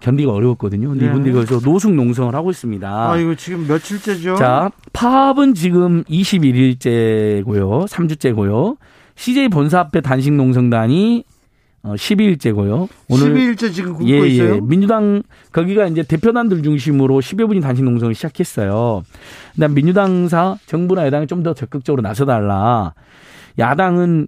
견디가 0.00 0.32
어려웠거든요. 0.32 0.88
근데 0.88 1.04
네. 1.04 1.10
이분들이 1.10 1.34
거기서 1.34 1.60
노숙 1.60 1.94
농성을 1.94 2.34
하고 2.34 2.50
있습니다. 2.50 2.88
아, 2.88 3.16
이거 3.18 3.34
지금 3.34 3.66
며칠째죠? 3.66 4.36
자, 4.36 4.70
파업은 4.94 5.52
지금 5.52 6.02
21일째고요. 6.04 7.86
3주째고요. 7.86 8.78
CJ 9.16 9.48
본사 9.48 9.80
앞에 9.80 10.00
단식 10.00 10.32
농성단이 10.32 11.24
어, 11.82 11.94
12일째고요. 11.94 12.88
오늘 13.08 13.34
12일째 13.34 13.72
지금 13.72 13.94
굶고 13.94 14.08
예, 14.10 14.20
예. 14.20 14.26
있어요. 14.28 14.56
예. 14.56 14.60
민주당 14.62 15.22
거기가 15.52 15.86
이제 15.86 16.02
대표단들 16.02 16.62
중심으로 16.62 17.20
10여 17.20 17.46
분이 17.46 17.60
단식 17.60 17.84
농성을 17.84 18.14
시작했어요. 18.14 19.02
그다음 19.54 19.74
민주당사 19.74 20.56
정부나 20.66 21.06
여당이 21.06 21.26
좀 21.26 21.42
더 21.42 21.54
적극적으로 21.54 22.02
나서달라. 22.02 22.92
야당은 23.58 24.26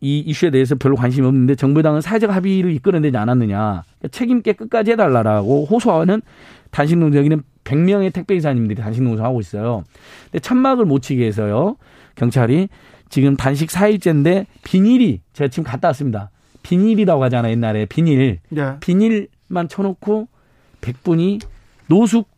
이 0.00 0.20
이슈에 0.20 0.50
대해서 0.50 0.74
별로 0.74 0.96
관심이 0.96 1.26
없는데 1.26 1.54
정부 1.54 1.82
당은 1.82 2.00
사회적 2.00 2.30
합의를 2.34 2.70
이끌어내지 2.72 3.16
않았느냐. 3.16 3.82
책임 4.10 4.38
있게 4.38 4.52
끝까지 4.54 4.92
해달라고 4.92 5.66
호소하는 5.66 6.22
단식 6.70 6.96
농장에는 6.98 7.42
100명의 7.64 8.12
택배 8.12 8.34
기사님들이 8.34 8.80
단식 8.80 9.02
농성하고 9.02 9.40
있어요. 9.40 9.84
근데 10.24 10.38
천막을 10.38 10.86
못 10.86 11.02
치게 11.02 11.26
해서요. 11.26 11.76
경찰이 12.14 12.68
지금 13.10 13.36
단식 13.36 13.68
4일째인데 13.68 14.46
비닐이 14.64 15.20
제가 15.34 15.48
지금 15.48 15.64
갔다 15.64 15.88
왔습니다. 15.88 16.30
비닐이라고 16.66 17.22
하잖아요. 17.24 17.52
옛날에 17.52 17.86
비닐. 17.86 18.40
네. 18.48 18.76
비닐만 18.80 19.68
쳐놓고 19.68 20.26
100분이 20.80 21.40
노숙 21.86 22.28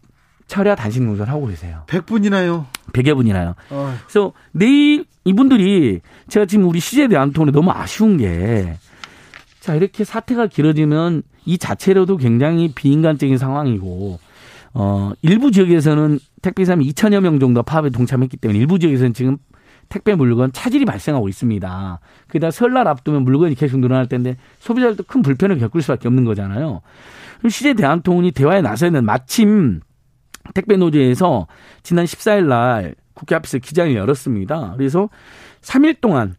철야 0.46 0.74
단식 0.74 1.02
농사를 1.02 1.32
하고 1.32 1.46
계세요. 1.46 1.82
100분이나요? 1.86 2.66
100여 2.92 3.14
분이나요. 3.16 3.54
어. 3.70 3.94
그래서 4.06 4.32
내일 4.52 5.06
이분들이 5.24 6.00
제가 6.28 6.44
지금 6.44 6.66
우리 6.68 6.78
시제대 6.78 7.16
안톤에 7.16 7.52
너무 7.52 7.70
아쉬운 7.70 8.18
게 8.18 8.74
자, 9.60 9.74
이렇게 9.74 10.04
사태가 10.04 10.48
길어지면 10.48 11.22
이 11.46 11.56
자체로도 11.56 12.18
굉장히 12.18 12.72
비인간적인 12.74 13.38
상황이고 13.38 14.18
어, 14.74 15.12
일부 15.22 15.50
지역에서는 15.50 16.18
택배사람이 16.42 16.86
2천여 16.90 17.20
명 17.20 17.40
정도 17.40 17.62
파업에 17.62 17.88
동참했기 17.88 18.36
때문에 18.36 18.58
일부 18.58 18.78
지역에서는 18.78 19.14
지금 19.14 19.38
택배 19.88 20.14
물건 20.14 20.52
차질이 20.52 20.84
발생하고 20.84 21.28
있습니다. 21.28 22.00
그다 22.28 22.50
설날 22.50 22.88
앞두면 22.88 23.22
물건이 23.22 23.54
계속 23.54 23.80
늘어날 23.80 24.06
텐데 24.08 24.36
소비자들도 24.58 25.04
큰 25.04 25.22
불편을 25.22 25.58
겪을 25.58 25.82
수밖에 25.82 26.08
없는 26.08 26.24
거잖아요. 26.24 26.82
시제 27.48 27.74
대한통운이 27.74 28.32
대화에 28.32 28.60
나서는 28.60 29.04
마침 29.04 29.80
택배 30.54 30.76
노조에서 30.76 31.46
지난 31.82 32.04
14일 32.04 32.46
날 32.46 32.94
국회 33.14 33.34
앞에서 33.34 33.58
기자회견 33.58 33.96
열었습니다. 33.96 34.74
그래서 34.76 35.08
3일 35.62 36.00
동안 36.00 36.36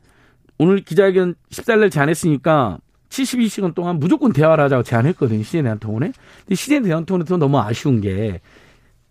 오늘 0.58 0.82
기자회견 0.82 1.36
14일 1.50 1.79
날 1.79 1.89
제안했으니까 1.89 2.79
72시간 3.10 3.74
동안 3.74 4.00
무조건 4.00 4.32
대화를 4.32 4.63
하자고 4.65 4.84
제안했거든요. 4.84 5.44
시제 5.44 5.62
대한통운에. 5.63 6.12
근데 6.41 6.56
시제 6.56 6.82
대한통운에서 6.82 7.38
너무 7.38 7.60
아쉬운 7.60 8.01
게 8.01 8.39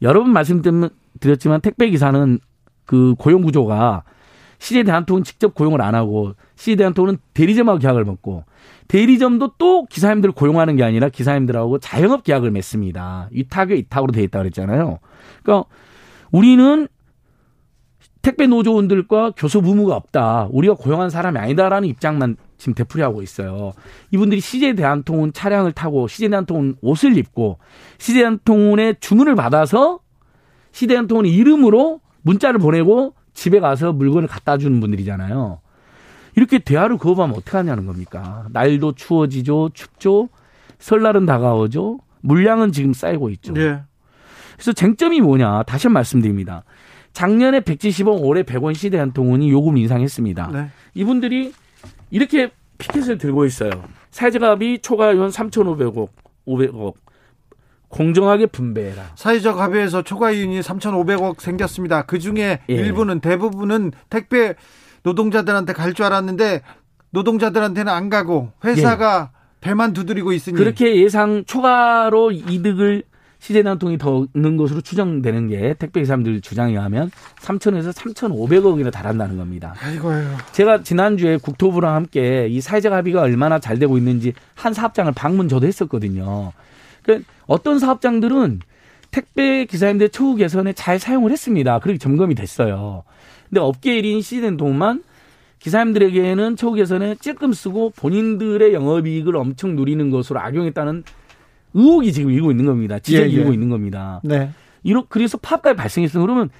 여러 0.02 0.20
번 0.22 0.32
말씀드렸지만 0.32 1.60
택배 1.60 1.90
기사는 1.90 2.38
그 2.84 3.14
고용 3.18 3.42
구조가 3.42 4.04
시제 4.58 4.82
대한통운 4.82 5.24
직접 5.24 5.54
고용을 5.54 5.80
안 5.82 5.94
하고 5.94 6.34
시제 6.56 6.76
대한통운은 6.76 7.18
대리점하고 7.34 7.78
계약을 7.78 8.04
맺고 8.04 8.44
대리점도 8.88 9.52
또 9.58 9.84
기사님들을 9.86 10.34
고용하는 10.34 10.76
게 10.76 10.84
아니라 10.84 11.08
기사님들하고 11.08 11.78
자영업 11.78 12.24
계약을 12.24 12.50
맺습니다. 12.50 13.28
위탁에 13.32 13.74
위탁으로 13.74 14.12
돼 14.12 14.22
있다 14.22 14.40
그랬잖아요. 14.40 14.98
그러니까 15.42 15.68
우리는 16.30 16.88
택배 18.22 18.46
노조원들과 18.46 19.32
교섭 19.36 19.66
의무가 19.66 19.94
없다. 19.94 20.48
우리가 20.50 20.74
고용한 20.74 21.08
사람이 21.08 21.38
아니다라는 21.38 21.88
입장만 21.88 22.36
지금 22.56 22.74
되풀이하고 22.74 23.22
있어요. 23.22 23.72
이분들이 24.10 24.40
CJ 24.40 24.74
대한통운 24.74 25.32
차량을 25.32 25.72
타고 25.72 26.08
CJ 26.08 26.30
대한통운 26.30 26.76
옷을 26.80 27.16
입고 27.16 27.58
CJ 27.98 28.22
대한통운의 28.22 28.96
주문을 29.00 29.34
받아서 29.34 30.00
CJ 30.72 30.88
대한통운의 30.88 31.32
이름으로 31.32 32.00
문자를 32.22 32.58
보내고 32.58 33.14
집에 33.38 33.60
가서 33.60 33.92
물건을 33.92 34.26
갖다 34.26 34.58
주는 34.58 34.80
분들이잖아요. 34.80 35.60
이렇게 36.34 36.58
대화를 36.58 36.98
거부하면 36.98 37.36
어떻게 37.36 37.56
하냐는 37.56 37.86
겁니까? 37.86 38.46
날도 38.50 38.96
추워지죠, 38.96 39.70
춥죠, 39.74 40.28
설날은 40.80 41.24
다가오죠, 41.24 42.00
물량은 42.22 42.72
지금 42.72 42.92
쌓이고 42.92 43.30
있죠. 43.30 43.52
네. 43.52 43.80
그래서 44.54 44.72
쟁점이 44.72 45.20
뭐냐? 45.20 45.62
다시 45.62 45.86
한번 45.86 46.00
말씀드립니다. 46.00 46.64
작년에 47.12 47.60
170원, 47.60 48.24
올해 48.24 48.42
100원 48.42 48.74
시대 48.74 48.98
한 48.98 49.12
통운이 49.12 49.50
요금 49.52 49.76
인상했습니다. 49.76 50.50
네. 50.52 50.70
이분들이 50.94 51.52
이렇게 52.10 52.50
피켓을 52.78 53.18
들고 53.18 53.44
있어요. 53.44 53.70
합의 54.16 54.80
초과연 54.80 55.30
3,500억, 55.30 56.08
500억. 56.44 56.94
공정하게 57.88 58.46
분배해라. 58.46 59.12
사회적 59.14 59.58
합의에서 59.60 60.02
초과 60.02 60.30
이윤이 60.30 60.60
3,500억 60.60 61.40
생겼습니다. 61.40 62.02
그 62.02 62.18
중에 62.18 62.60
예. 62.68 62.72
일부는 62.74 63.20
대부분은 63.20 63.92
택배 64.10 64.54
노동자들한테 65.02 65.72
갈 65.72 65.94
줄 65.94 66.04
알았는데 66.04 66.62
노동자들한테는 67.10 67.90
안 67.92 68.10
가고 68.10 68.52
회사가 68.64 69.30
예. 69.32 69.38
배만 69.60 69.92
두드리고 69.92 70.32
있으니 70.32 70.56
그렇게 70.56 71.02
예상 71.02 71.44
초과로 71.46 72.30
이득을 72.32 73.02
시제단통이 73.40 73.98
더 73.98 74.26
있는 74.34 74.56
것으로 74.56 74.80
추정되는 74.80 75.48
게 75.48 75.74
택배 75.78 76.00
기사님들 76.00 76.40
주장에 76.40 76.76
하면 76.76 77.10
3천에서 77.40 77.92
3,500억이나 77.92 78.90
달한다는 78.92 79.36
겁니다. 79.36 79.74
아이고요. 79.80 80.36
제가 80.52 80.82
지난주에 80.82 81.36
국토부랑 81.38 81.94
함께 81.94 82.48
이 82.48 82.60
사회적 82.60 82.92
합의가 82.92 83.22
얼마나 83.22 83.58
잘 83.60 83.78
되고 83.78 83.96
있는지 83.96 84.32
한 84.54 84.74
사업장을 84.74 85.12
방문 85.12 85.48
저도 85.48 85.66
했었거든요. 85.68 86.52
그 87.08 87.24
어떤 87.46 87.78
사업장들은 87.78 88.60
택배 89.10 89.64
기사님들 89.64 90.10
처우 90.10 90.36
개선에 90.36 90.74
잘 90.74 90.98
사용을 90.98 91.32
했습니다. 91.32 91.78
그렇게 91.78 91.96
점검이 91.96 92.34
됐어요. 92.34 93.02
근데 93.48 93.60
업계 93.62 94.02
1인 94.02 94.20
시대동만 94.20 95.02
기사님들에게는 95.58 96.56
처우 96.56 96.74
개선에 96.74 97.14
찔끔 97.14 97.54
쓰고 97.54 97.94
본인들의 97.96 98.74
영업이익을 98.74 99.36
엄청 99.36 99.74
누리는 99.74 100.10
것으로 100.10 100.38
악용했다는 100.40 101.04
의혹이 101.72 102.12
지금 102.12 102.30
일고 102.30 102.50
있는 102.50 102.66
겁니다. 102.66 102.98
지적이 102.98 103.30
예, 103.30 103.32
예. 103.32 103.36
일고 103.38 103.54
있는 103.54 103.70
겁니다. 103.70 104.20
네. 104.22 104.50
이러 104.82 105.06
그래서 105.08 105.38
파업까지 105.38 105.76
발생했어. 105.76 106.20
그러면 106.20 106.50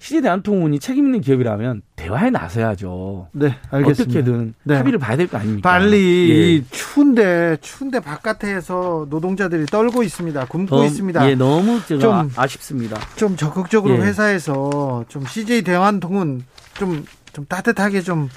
시제대한통운이 0.00 0.80
책임 0.80 1.06
있는 1.06 1.20
기업이라면 1.20 1.82
대화에 1.94 2.30
나서야죠. 2.30 3.28
네, 3.32 3.54
알겠습니다. 3.70 4.18
어떻게든 4.18 4.54
네. 4.64 4.76
합의를 4.76 4.98
봐야 4.98 5.16
될 5.16 5.28
거 5.28 5.38
아닙니까? 5.38 5.68
빨리 5.70 6.62
예. 6.64 6.64
추운데 6.70 7.56
추운데 7.60 8.00
바깥에서 8.00 9.06
노동자들이 9.10 9.66
떨고 9.66 10.02
있습니다. 10.02 10.46
굶고 10.46 10.76
어, 10.76 10.84
있습니다. 10.84 11.30
예, 11.30 11.34
너무 11.36 11.80
좀 11.86 12.30
아쉽습니다. 12.34 12.98
좀 13.16 13.36
적극적으로 13.36 13.94
예. 13.94 13.98
회사에서 14.00 15.04
좀 15.08 15.24
CJ 15.24 15.62
대한통운 15.62 16.44
좀 16.74 17.04
좀 17.32 17.46
따뜻하게 17.48 18.00
좀 18.00 18.28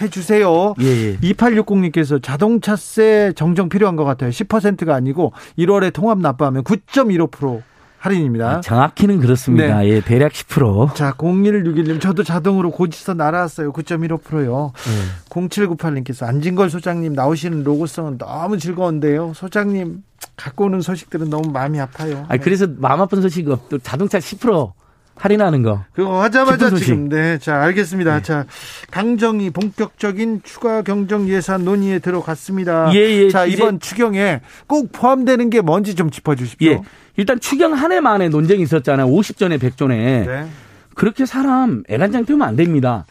해주세요. 0.00 0.74
예, 0.80 0.84
예. 0.86 1.16
2860님께서 1.18 2.22
자동차세 2.22 3.32
정정 3.36 3.68
필요한 3.68 3.96
것 3.96 4.04
같아요. 4.04 4.30
10%가 4.30 4.94
아니고 4.94 5.32
1월에 5.58 5.92
통합 5.92 6.18
납부하면 6.18 6.64
9.15% 6.64 7.62
할인입니다. 8.02 8.50
아, 8.50 8.60
정확히는 8.60 9.20
그렇습니다. 9.20 9.78
네. 9.78 9.90
예, 9.90 10.00
대략 10.00 10.32
10%. 10.32 10.96
자, 10.96 11.12
0161님, 11.12 12.00
저도 12.00 12.24
자동으로 12.24 12.72
고지서 12.72 13.14
날아왔어요. 13.14 13.72
9.15%요. 13.72 14.72
네. 14.74 14.90
0798님께서 15.30 16.26
안진걸 16.26 16.68
소장님 16.68 17.12
나오시는 17.12 17.62
로고성은 17.62 18.18
너무 18.18 18.58
즐거운데요. 18.58 19.34
소장님 19.36 20.02
갖고 20.36 20.64
오는 20.64 20.80
소식들은 20.80 21.30
너무 21.30 21.52
마음이 21.52 21.78
아파요. 21.78 22.26
아, 22.28 22.36
그래서 22.38 22.66
마음 22.76 23.00
아픈 23.00 23.22
소식이 23.22 23.48
없, 23.52 23.68
자동차 23.84 24.18
10% 24.18 24.72
할인하는 25.14 25.62
거. 25.62 25.84
그거 25.92 26.22
하자마자 26.22 26.74
지금 26.74 27.08
네, 27.08 27.38
자 27.38 27.62
알겠습니다. 27.62 28.16
네. 28.16 28.22
자 28.22 28.46
당정이 28.90 29.50
본격적인 29.50 30.40
추가 30.42 30.82
경정 30.82 31.28
예산 31.28 31.64
논의에 31.64 31.98
들어갔습니다. 32.00 32.92
예, 32.94 32.98
예, 32.98 33.30
자 33.30 33.44
이번 33.44 33.78
추경에 33.78 34.40
꼭 34.66 34.90
포함되는 34.90 35.50
게 35.50 35.60
뭔지 35.60 35.94
좀 35.94 36.10
짚어 36.10 36.34
주십시오. 36.34 36.70
예. 36.72 36.80
일단 37.16 37.38
추경 37.40 37.74
한 37.74 37.92
해 37.92 38.00
만에 38.00 38.28
논쟁이 38.28 38.62
있었잖아요. 38.62 39.06
50전에 39.06 39.58
100전에. 39.58 39.88
네. 40.26 40.46
그렇게 40.94 41.26
사람 41.26 41.82
애간장 41.88 42.24
태우면 42.24 42.46
안 42.46 42.56
됩니다. 42.56 43.04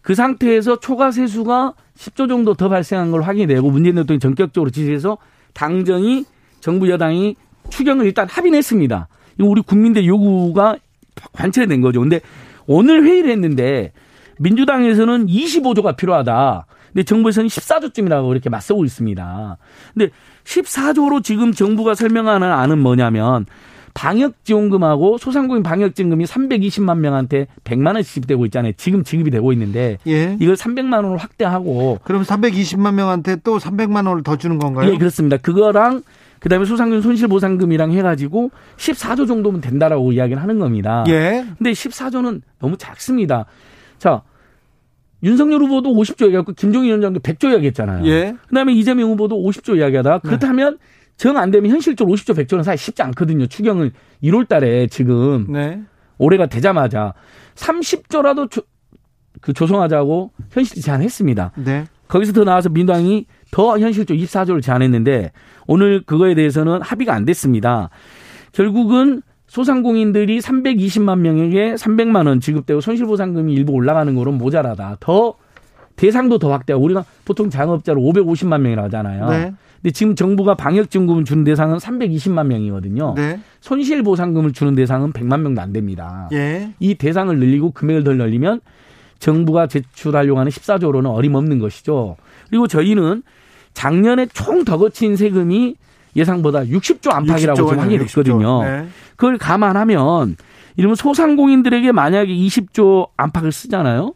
그 0.00 0.14
상태에서 0.14 0.80
초과 0.80 1.10
세수가 1.10 1.74
10조 1.96 2.28
정도 2.28 2.54
더 2.54 2.68
발생한 2.68 3.10
걸 3.10 3.22
확인되고 3.22 3.70
문재인 3.70 3.94
대통령이 3.96 4.20
전격적으로 4.20 4.70
지시해서 4.70 5.18
당정이 5.54 6.24
정부 6.60 6.88
여당이 6.90 7.36
추경을 7.70 8.06
일단 8.06 8.26
합의했습니다. 8.28 9.08
이거 9.38 9.48
우리 9.48 9.60
국민들 9.62 10.06
요구가 10.06 10.76
관철된 11.32 11.80
거죠. 11.80 12.00
근데 12.00 12.20
오늘 12.66 13.04
회의를 13.04 13.30
했는데 13.30 13.92
민주당에서는 14.38 15.26
25조가 15.26 15.96
필요하다. 15.96 16.66
근데 16.92 17.02
정부에서는 17.04 17.48
14조쯤이라고 17.48 18.30
이렇게 18.30 18.50
맞서고 18.50 18.84
있습니다. 18.84 19.56
근데 19.94 20.10
14조로 20.44 21.22
지금 21.22 21.52
정부가 21.52 21.94
설명하는 21.94 22.50
안은 22.50 22.78
뭐냐면 22.78 23.46
방역 23.94 24.44
지원금하고 24.44 25.18
소상공인 25.18 25.62
방역 25.62 25.94
지원금이 25.94 26.24
320만 26.24 26.98
명한테 26.98 27.46
100만 27.64 27.94
원씩 27.94 28.14
지급되고 28.14 28.46
있잖아요. 28.46 28.72
지금 28.76 29.04
지급이 29.04 29.30
되고 29.30 29.52
있는데 29.52 29.98
예. 30.06 30.36
이걸 30.40 30.54
300만 30.54 30.94
원으로 30.94 31.18
확대하고 31.18 31.98
그럼 32.04 32.22
320만 32.22 32.94
명한테 32.94 33.36
또 33.44 33.58
300만 33.58 34.08
원을 34.08 34.22
더 34.22 34.36
주는 34.36 34.58
건가요? 34.58 34.92
예, 34.92 34.96
그렇습니다. 34.96 35.36
그거랑 35.36 36.02
그다음에 36.40 36.64
소상공인 36.64 37.02
손실보상금이랑 37.02 37.92
해가지고 37.92 38.50
14조 38.76 39.28
정도면 39.28 39.60
된다라고 39.60 40.12
이야기를 40.12 40.42
하는 40.42 40.58
겁니다. 40.58 41.04
예. 41.08 41.44
근데 41.58 41.72
14조는 41.72 42.40
너무 42.58 42.76
작습니다. 42.76 43.44
자, 43.98 44.22
윤석열 45.22 45.60
후보도 45.62 45.92
50조 45.92 46.26
얘기하고 46.26 46.52
김종인 46.52 46.88
위원장도 46.88 47.20
100조 47.20 47.50
이야기했잖아요. 47.52 48.06
예. 48.06 48.34
그다음에 48.48 48.72
이재명 48.72 49.10
후보도 49.10 49.36
50조 49.36 49.76
이야기하다. 49.78 50.12
네. 50.12 50.20
그렇다면 50.22 50.78
네. 50.78 50.78
정안 51.16 51.50
되면 51.50 51.70
현실적으로 51.70 52.16
50조 52.16 52.36
100조는 52.36 52.64
사실 52.64 52.84
쉽지 52.84 53.02
않거든요. 53.02 53.46
추경을 53.46 53.92
1월 54.22 54.48
달에 54.48 54.88
지금 54.88 55.46
네. 55.50 55.80
올해가 56.18 56.46
되자마자 56.46 57.14
30조라도 57.54 58.50
조, 58.50 58.62
그 59.40 59.52
조성하자고 59.52 60.32
현실 60.50 60.82
제안했습니다. 60.82 61.52
네. 61.64 61.84
거기서 62.08 62.32
더 62.32 62.44
나와서 62.44 62.68
민주당이 62.68 63.26
더 63.50 63.78
현실적으로 63.78 64.22
24조를 64.24 64.62
제안했는데 64.62 65.32
오늘 65.66 66.02
그거에 66.04 66.34
대해서는 66.34 66.82
합의가 66.82 67.14
안 67.14 67.24
됐습니다. 67.24 67.90
결국은 68.52 69.22
소상공인들이 69.52 70.38
320만 70.38 71.18
명에게 71.18 71.74
300만 71.74 72.26
원 72.26 72.40
지급되고 72.40 72.80
손실보상금이 72.80 73.52
일부 73.52 73.72
올라가는 73.72 74.14
거로 74.14 74.32
모자라다. 74.32 74.96
더 74.98 75.34
대상도 75.94 76.38
더 76.38 76.50
확대하고 76.52 76.82
우리가 76.82 77.04
보통 77.26 77.50
장업자로 77.50 78.00
550만 78.00 78.62
명이라고 78.62 78.86
하잖아요. 78.86 79.28
네. 79.28 79.52
근데 79.82 79.92
지금 79.92 80.14
정부가 80.14 80.54
방역증금을 80.54 81.26
주는 81.26 81.44
대상은 81.44 81.76
320만 81.76 82.46
명이거든요. 82.46 83.12
네. 83.14 83.40
손실보상금을 83.60 84.54
주는 84.54 84.74
대상은 84.74 85.12
100만 85.12 85.40
명도 85.40 85.60
안 85.60 85.74
됩니다. 85.74 86.30
예. 86.32 86.72
이 86.80 86.94
대상을 86.94 87.38
늘리고 87.38 87.72
금액을 87.72 88.04
더 88.04 88.14
늘리면 88.14 88.62
정부가 89.18 89.66
제출하려고 89.66 90.40
하는 90.40 90.50
14조로는 90.50 91.12
어림없는 91.12 91.58
것이죠. 91.58 92.16
그리고 92.48 92.66
저희는 92.68 93.22
작년에 93.74 94.28
총 94.32 94.64
더 94.64 94.78
거친 94.78 95.16
세금이 95.16 95.76
예상보다 96.16 96.64
60조 96.64 97.12
안팎이라고 97.12 97.60
60조 97.60 97.68
지금 97.68 97.78
확인이 97.78 98.04
됐거든요. 98.06 98.62
네. 98.62 98.86
그걸 99.16 99.38
감안하면 99.38 100.36
이러면 100.76 100.94
소상공인들에게 100.96 101.92
만약에 101.92 102.32
20조 102.32 103.10
안팎을 103.16 103.52
쓰잖아요. 103.52 104.14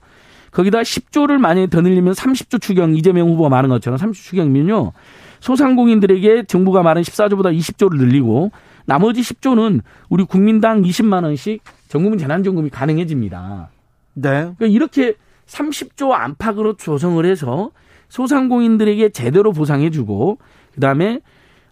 거기다 0.50 0.80
10조를 0.80 1.38
만약에 1.38 1.66
더 1.68 1.82
늘리면 1.82 2.14
30조 2.14 2.61
추경 2.61 2.96
이재명 2.96 3.28
후보가 3.28 3.48
말한 3.50 3.68
것처럼 3.70 3.98
30조 3.98 4.14
추경이면요. 4.14 4.92
소상공인들에게 5.40 6.44
정부가 6.44 6.82
말한 6.82 7.02
14조보다 7.02 7.56
20조를 7.56 7.98
늘리고 7.98 8.50
나머지 8.87 9.20
10조는 9.20 9.82
우리 10.09 10.24
국민당 10.24 10.82
20만 10.82 11.24
원씩 11.24 11.62
전국민 11.88 12.18
재난지원금이 12.18 12.70
가능해집니다. 12.70 13.68
네. 14.14 14.30
그러니까 14.30 14.66
이렇게 14.66 15.14
30조 15.46 16.12
안팎으로 16.12 16.76
조성을 16.76 17.24
해서 17.24 17.70
소상공인들에게 18.09 19.11
제대로 19.11 19.52
보상해주고 19.52 20.38
그다음에 20.74 21.20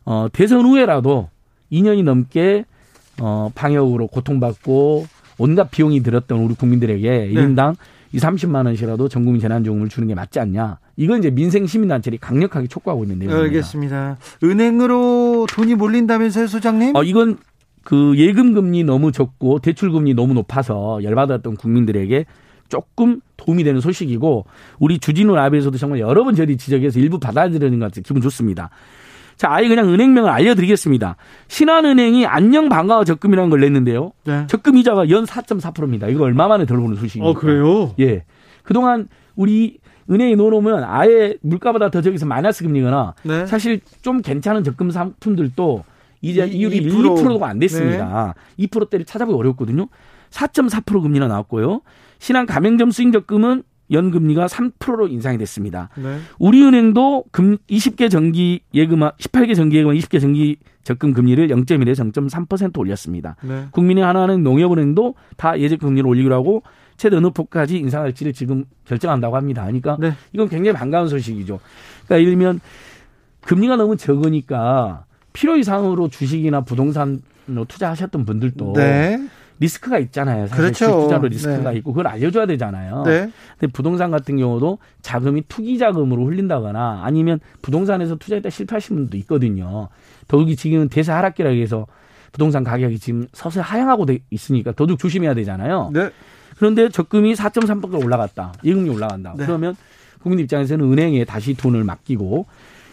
어, 0.04 0.28
대선 0.32 0.64
후에라도 0.64 1.28
2년이 1.72 2.04
넘게 2.04 2.64
어, 3.20 3.50
방역으로 3.54 4.08
고통받고 4.08 5.06
온갖 5.38 5.70
비용이 5.70 6.02
들었던 6.02 6.38
우리 6.38 6.54
국민들에게 6.54 7.08
네. 7.08 7.32
1인당 7.32 7.76
이 8.12 8.18
30만 8.18 8.66
원씩이라도 8.66 9.08
전 9.08 9.24
국민 9.24 9.40
재난지원금을 9.40 9.88
주는 9.88 10.06
게 10.06 10.14
맞지 10.14 10.38
않냐. 10.38 10.78
이건 10.96 11.18
이제 11.18 11.30
민생 11.30 11.66
시민단체들이 11.66 12.18
강력하게 12.18 12.68
촉구하고 12.68 13.02
있는 13.02 13.18
내용입니다. 13.18 13.44
알겠습니다. 13.44 14.18
은행으로 14.44 15.46
돈이 15.52 15.74
몰린다면서요, 15.74 16.46
소장님? 16.46 16.94
어, 16.94 17.02
이건 17.02 17.38
그 17.82 18.14
예금 18.16 18.54
금리 18.54 18.84
너무 18.84 19.10
적고 19.10 19.58
대출 19.58 19.90
금리 19.90 20.14
너무 20.14 20.32
높아서 20.34 21.02
열받았던 21.02 21.56
국민들에게 21.56 22.24
조금 22.68 23.20
도움이 23.36 23.64
되는 23.64 23.80
소식이고 23.80 24.46
우리 24.78 24.98
주진우 24.98 25.34
라비에서도 25.34 25.76
정말 25.76 25.98
여러 25.98 26.24
번 26.24 26.36
저희 26.36 26.56
지적해서 26.56 27.00
일부 27.00 27.18
받아들이는 27.18 27.78
것 27.80 27.86
같아서 27.86 28.02
기분 28.02 28.22
좋습니다. 28.22 28.70
자, 29.37 29.53
아예 29.53 29.68
그냥 29.68 29.88
은행명을 29.92 30.31
알려드리겠습니다. 30.31 31.16
신한은행이 31.49 32.27
안녕 32.27 32.68
반가워 32.68 33.05
적금이라는 33.05 33.51
걸 33.51 33.61
냈는데요. 33.61 34.12
네. 34.25 34.47
적금 34.47 34.77
이자가 34.77 35.09
연 35.11 35.25
4.4%입니다. 35.25 36.09
이거 36.09 36.25
얼마 36.25 36.49
만에 36.49 36.64
들어보는 36.66 36.97
소식입니까? 36.97 37.31
어, 37.31 37.35
그래요? 37.35 37.94
예. 38.01 38.25
그동안 38.62 39.09
우리 39.37 39.79
은행에 40.11 40.35
넣어놓으면 40.37 40.85
아예 40.85 41.37
물가보다 41.40 41.90
더 41.90 42.03
저기서 42.03 42.27
마이너스 42.27 42.62
금리거나 42.62 43.14
네. 43.23 43.47
사실 43.47 43.81
좀 44.03 44.20
괜찮은 44.20 44.62
적금 44.62 44.90
상품들도 44.90 45.85
이제 46.20 46.47
이율이 46.47 46.81
2%. 46.88 47.16
1%가 47.23 47.49
안 47.49 47.59
됐습니다. 47.59 48.35
네. 48.57 48.66
2%대를 48.66 49.05
찾아보기 49.05 49.37
어렵거든요. 49.38 49.88
4.4% 50.31 51.03
금리나 51.03 51.29
나왔고요. 51.29 51.81
신한 52.18 52.47
가맹점 52.47 52.90
수익 52.90 53.12
적금은 53.12 53.62
연금리가 53.90 54.47
3%로 54.47 55.09
인상이 55.09 55.38
됐습니다. 55.38 55.88
네. 55.97 56.18
우리은행도 56.38 57.25
금 57.31 57.57
20개 57.68 58.11
정기 58.11 58.61
예금 58.73 59.01
18개 59.01 59.55
정기 59.55 59.79
예금 59.79 59.92
20개 59.92 60.20
정기 60.20 60.57
적금 60.85 61.12
금리를 61.12 61.49
0.1에서 61.49 62.11
0.3% 62.12 62.79
올렸습니다. 62.79 63.37
네. 63.42 63.66
국민의 63.70 64.05
하나는 64.05 64.42
농협은행도 64.42 65.14
다 65.37 65.59
예적 65.59 65.81
금리를 65.81 66.07
올리기로 66.07 66.35
하고 66.35 66.62
최대 66.97 67.16
어느 67.16 67.31
폭까지 67.31 67.79
인상할지를 67.79 68.33
지금 68.33 68.64
결정한다고 68.85 69.37
합니다. 69.37 69.62
그러니까 69.64 69.97
네. 69.99 70.12
이건 70.33 70.49
굉장히 70.49 70.77
반가운 70.77 71.09
소식이죠. 71.09 71.59
그러니까 72.05 72.20
예를 72.20 72.33
들면 72.33 72.61
금리가 73.42 73.77
너무 73.77 73.97
적으니까 73.97 75.05
필요 75.33 75.57
이상으로 75.57 76.09
주식이나 76.09 76.62
부동산으로 76.62 77.64
투자하셨던 77.66 78.25
분들도 78.25 78.75
네. 78.75 79.18
리스크가 79.60 79.98
있잖아요. 79.98 80.46
사실 80.48 80.62
그렇죠. 80.62 81.02
투자로 81.02 81.28
리스크가 81.28 81.70
네. 81.70 81.78
있고 81.78 81.92
그걸 81.92 82.08
알려줘야 82.08 82.46
되잖아요. 82.46 83.02
네. 83.04 83.30
근데 83.58 83.72
부동산 83.72 84.10
같은 84.10 84.36
경우도 84.36 84.78
자금이 85.02 85.44
투기 85.48 85.78
자금으로 85.78 86.26
흘린다거나 86.26 87.02
아니면 87.04 87.40
부동산에서 87.62 88.16
투자했다 88.16 88.50
실패하신 88.50 88.96
분도 88.96 89.16
있거든요. 89.18 89.88
더욱이 90.28 90.56
지금은 90.56 90.88
대세 90.88 91.12
하락기라고 91.12 91.56
해서 91.56 91.86
부동산 92.32 92.64
가격이 92.64 92.98
지금 92.98 93.28
서서히 93.32 93.62
하향하고 93.62 94.06
있으니까 94.30 94.72
더욱 94.72 94.98
조심해야 94.98 95.34
되잖아요. 95.34 95.90
네. 95.92 96.10
그런데 96.56 96.88
적금이 96.88 97.34
4.3% 97.34 98.04
올라갔다. 98.04 98.52
예금이 98.64 98.88
올라간다. 98.90 99.34
네. 99.36 99.46
그러면 99.46 99.76
국민 100.20 100.40
입장에서는 100.40 100.90
은행에 100.90 101.24
다시 101.24 101.54
돈을 101.54 101.84
맡기고 101.84 102.46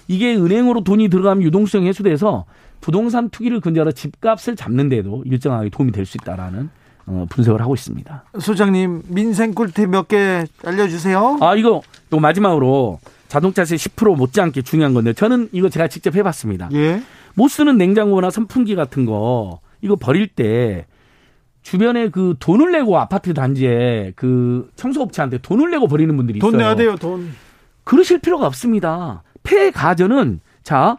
이게 0.07 0.35
은행으로 0.35 0.83
돈이 0.83 1.09
들어가면 1.09 1.43
유동성 1.43 1.85
해소돼서 1.85 2.45
부동산 2.81 3.29
투기를 3.29 3.59
근절하러 3.61 3.91
집값을 3.91 4.55
잡는데도 4.55 5.23
일정하게 5.25 5.69
도움이 5.69 5.91
될 5.91 6.05
수 6.05 6.17
있다라는 6.17 6.69
어, 7.07 7.25
분석을 7.29 7.61
하고 7.61 7.73
있습니다. 7.73 8.23
소장님 8.39 9.03
민생 9.07 9.53
꿀팁 9.53 9.89
몇 9.89 10.07
개 10.07 10.45
알려주세요. 10.65 11.37
아 11.41 11.55
이거 11.55 11.81
또 12.09 12.19
마지막으로 12.19 12.99
자동차세 13.27 13.75
10% 13.75 14.17
못지않게 14.17 14.61
중요한 14.63 14.93
건데 14.93 15.13
저는 15.13 15.49
이거 15.51 15.69
제가 15.69 15.87
직접 15.87 16.15
해봤습니다. 16.15 16.69
예. 16.73 17.01
못 17.33 17.47
쓰는 17.47 17.77
냉장고나 17.77 18.29
선풍기 18.29 18.75
같은 18.75 19.05
거 19.05 19.59
이거 19.81 19.95
버릴 19.95 20.27
때 20.27 20.85
주변에 21.61 22.09
그 22.09 22.35
돈을 22.39 22.71
내고 22.71 22.97
아파트 22.99 23.33
단지에 23.33 24.13
그 24.15 24.69
청소업체한테 24.75 25.37
돈을 25.39 25.69
내고 25.71 25.87
버리는 25.87 26.15
분들이 26.17 26.39
있어요. 26.39 26.51
돈 26.51 26.57
내야 26.59 26.75
돼요, 26.75 26.95
돈. 26.97 27.31
그러실 27.83 28.19
필요가 28.19 28.47
없습니다. 28.47 29.23
폐가전은 29.43 30.39
자 30.63 30.97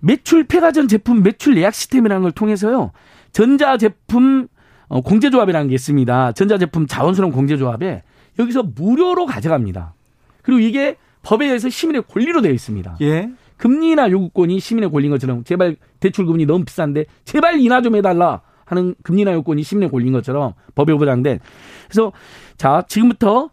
매출 0.00 0.44
폐가전 0.44 0.88
제품 0.88 1.22
매출 1.22 1.56
예약 1.56 1.74
시스템이라는 1.74 2.22
걸 2.22 2.32
통해서요. 2.32 2.92
전자 3.32 3.76
제품 3.76 4.48
어, 4.88 5.00
공제조합이라는 5.00 5.68
게 5.68 5.74
있습니다. 5.74 6.32
전자 6.32 6.58
제품 6.58 6.86
자원순환 6.86 7.32
공제조합에 7.32 8.02
여기서 8.38 8.62
무료로 8.62 9.26
가져갑니다. 9.26 9.94
그리고 10.42 10.60
이게 10.60 10.96
법에 11.22 11.46
의해서 11.46 11.68
시민의 11.68 12.04
권리로 12.08 12.40
되어 12.40 12.52
있습니다. 12.52 12.96
예. 13.02 13.30
금리나 13.58 14.10
요구권이 14.10 14.60
시민의 14.60 14.90
권리인 14.90 15.10
것처럼 15.10 15.44
제발 15.44 15.76
대출 16.00 16.24
금리 16.26 16.46
너무 16.46 16.64
비싼데 16.64 17.04
제발 17.24 17.60
인하 17.60 17.82
좀 17.82 17.96
해달라 17.96 18.40
하는 18.64 18.94
금리나 19.02 19.32
요건이 19.32 19.62
시민의 19.62 19.90
권리인 19.90 20.12
것처럼 20.12 20.54
법에 20.74 20.94
보장된. 20.94 21.40
그래서 21.88 22.12
자 22.56 22.84
지금부터 22.88 23.50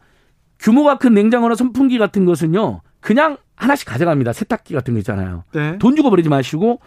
규모가 0.60 0.98
큰 1.00 1.14
냉장고나 1.14 1.56
선풍기 1.56 1.98
같은 1.98 2.26
것은요 2.26 2.82
그냥 3.00 3.38
하나씩 3.56 3.88
가져갑니다. 3.88 4.34
세탁기 4.34 4.74
같은 4.74 4.94
거 4.94 5.00
있잖아요. 5.00 5.44
네. 5.54 5.78
돈 5.78 5.96
주고 5.96 6.10
버리지 6.10 6.30
마시고 6.30 6.80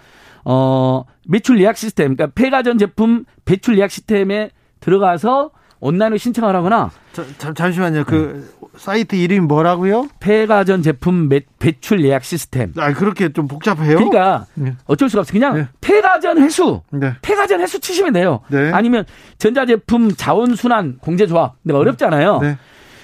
어 0.45 1.05
매출 1.27 1.61
예약 1.61 1.77
시스템, 1.77 2.15
그러니까 2.15 2.35
폐가전 2.35 2.79
제품 2.79 3.25
배출 3.45 3.79
예약 3.79 3.91
시스템에 3.91 4.51
들어가서 4.81 5.51
온라인으로 5.81 6.19
신청을 6.19 6.57
하거나 6.57 6.91
자, 7.13 7.25
잠, 7.39 7.55
잠시만요. 7.55 8.05
그 8.05 8.45
네. 8.61 8.69
사이트 8.77 9.17
이름이 9.17 9.41
뭐라고요? 9.47 10.09
폐가전 10.21 10.83
제품 10.83 11.29
매, 11.29 11.41
배출 11.59 12.05
예약 12.05 12.25
시스템. 12.25 12.73
아 12.77 12.93
그렇게 12.93 13.33
좀 13.33 13.49
복잡해요? 13.49 13.97
그러니까 13.97 14.47
네. 14.55 14.75
어쩔 14.87 15.09
수가 15.09 15.21
없어. 15.21 15.33
그냥 15.33 15.55
네. 15.55 15.69
폐가전 15.81 16.39
회수. 16.43 16.83
네. 16.91 17.15
폐가전 17.23 17.61
회수 17.61 17.81
치시면 17.81 18.13
돼요. 18.13 18.41
네. 18.49 18.71
아니면 18.73 19.05
전자제품 19.39 20.15
자원순환 20.17 20.99
공제조합. 21.01 21.57
근데 21.63 21.75
어렵잖아요. 21.75 22.41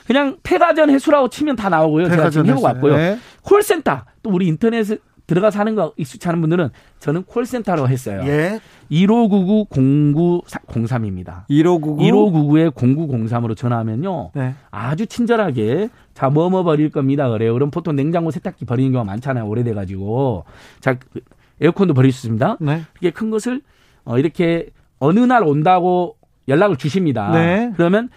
네. 0.04 0.06
그냥 0.06 0.36
폐가전 0.42 0.90
해수라고 0.90 1.28
치면 1.28 1.56
다 1.56 1.68
나오고요. 1.68 2.08
제가 2.08 2.30
지금 2.30 2.46
해보고 2.46 2.66
왔고요. 2.66 2.96
네. 2.96 3.18
콜센터 3.42 4.04
또 4.22 4.30
우리 4.30 4.46
인터넷에 4.46 4.98
들어가서 5.26 5.58
하는 5.58 5.74
거 5.74 5.94
익숙치 5.96 6.28
않은 6.28 6.40
분들은 6.42 6.68
저는 7.00 7.22
콜센터로 7.24 7.88
했어요. 7.88 8.20
예. 8.26 8.60
1599-0903입니다. 8.90 11.46
1599? 11.48 11.96
1599에 11.96 12.70
0903으로 12.74 13.56
전화하면요. 13.56 14.32
네. 14.34 14.54
아주 14.70 15.06
친절하게 15.06 15.88
자, 16.12 16.28
뭐뭐 16.28 16.62
버릴 16.62 16.90
겁니다. 16.90 17.30
그래요. 17.30 17.54
그럼 17.54 17.70
보통 17.70 17.96
냉장고 17.96 18.30
세탁기 18.30 18.66
버리는 18.66 18.92
경우가 18.92 19.10
많잖아요. 19.10 19.46
오래돼가지고. 19.46 20.44
자, 20.80 20.96
에어컨도 21.60 21.94
버릴 21.94 22.12
수 22.12 22.26
있습니다. 22.26 22.58
네. 22.60 22.82
이게 23.00 23.10
큰 23.10 23.30
것을 23.30 23.62
어, 24.04 24.18
이렇게 24.18 24.68
어느 24.98 25.20
날 25.20 25.42
온다고 25.42 26.16
연락을 26.48 26.76
주십니다. 26.76 27.30
네. 27.32 27.72
그러면 27.76 28.10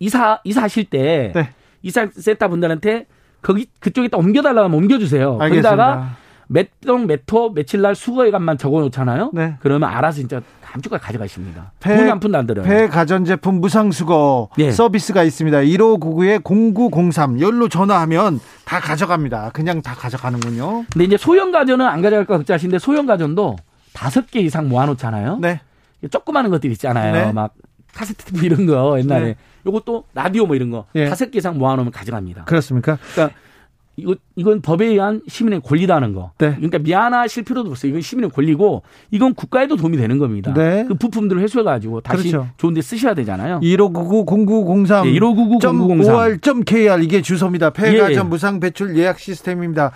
이사 0.00 0.40
이사하실 0.44 0.86
때 0.86 1.32
네. 1.34 1.50
이사 1.82 2.08
센터 2.12 2.48
분들한테 2.48 3.06
거기 3.42 3.68
그쪽에다 3.78 4.16
옮겨달라고 4.16 4.64
하면 4.64 4.78
옮겨주세요. 4.78 5.38
알겠습니다. 5.40 5.70
거기다가 5.70 6.16
몇동 6.48 7.06
몇호 7.06 7.52
며칠 7.54 7.80
날 7.80 7.94
수거해간만 7.94 8.58
적어놓잖아요. 8.58 9.30
네. 9.32 9.54
그러면 9.60 9.88
알아서 9.88 10.16
진짜 10.16 10.40
주까지 10.82 11.02
가져가십니다. 11.02 11.72
배, 11.80 11.96
돈이 11.96 12.08
한 12.08 12.20
푼도 12.20 12.38
안 12.38 12.46
들어요. 12.46 12.64
배 12.64 12.88
가전제품 12.88 13.60
무상수거 13.60 14.50
예. 14.58 14.70
서비스가 14.70 15.22
있습니다. 15.24 15.58
1599-0903 15.58 17.40
열로 17.40 17.68
전화하면 17.68 18.40
다 18.64 18.80
가져갑니다. 18.80 19.50
그냥 19.52 19.82
다 19.82 19.94
가져가는군요. 19.94 20.84
근데 20.92 21.04
이제 21.04 21.16
소형 21.16 21.50
가전은 21.50 21.86
안 21.86 22.02
가져갈까 22.02 22.36
걱정하시는데 22.38 22.78
소형 22.78 23.06
가전도 23.06 23.56
다섯 23.92 24.30
개 24.30 24.40
이상 24.40 24.68
모아놓잖아요. 24.68 25.38
네. 25.40 25.60
조그마한 26.08 26.50
것들 26.50 26.70
있잖아요. 26.72 27.12
네. 27.12 27.32
막 27.32 27.52
카세트 27.94 28.24
테이프 28.24 28.44
이런 28.46 28.66
거 28.66 28.98
옛날에 28.98 29.24
네. 29.24 29.36
요것도 29.66 30.04
라디오 30.14 30.46
뭐 30.46 30.56
이런 30.56 30.70
거 30.70 30.86
예. 30.94 31.08
다섯 31.08 31.30
개 31.30 31.38
이상 31.38 31.58
모아놓으면 31.58 31.92
가져갑니다. 31.92 32.44
그렇습니까? 32.44 32.98
그러니까 33.12 33.36
이거 33.96 34.16
이건 34.34 34.62
법에 34.62 34.86
의한 34.86 35.20
시민의 35.28 35.60
권리다는 35.60 36.14
거. 36.14 36.32
네. 36.38 36.54
그러니까 36.54 36.78
미안하실 36.78 37.44
필요도 37.44 37.70
없어요. 37.70 37.90
이건 37.90 38.00
시민의 38.00 38.30
권리고 38.30 38.82
이건 39.10 39.34
국가에도 39.34 39.76
도움이 39.76 39.96
되는 39.98 40.18
겁니다. 40.18 40.54
네. 40.54 40.84
그 40.88 40.94
부품들을 40.94 41.42
회수해 41.42 41.62
가지고 41.64 42.00
다시 42.00 42.30
그렇죠. 42.30 42.48
좋은데 42.56 42.80
쓰셔야 42.80 43.14
되잖아요. 43.14 43.60
1599-0903 43.60 45.04
네, 45.04 45.12
1599-0903 45.18 47.04
이게 47.04 47.20
주소입니다. 47.20 47.70
폐가전 47.70 48.12
예. 48.14 48.22
무상 48.22 48.60
배출 48.60 48.96
예약 48.96 49.18
시스템입니다. 49.18 49.92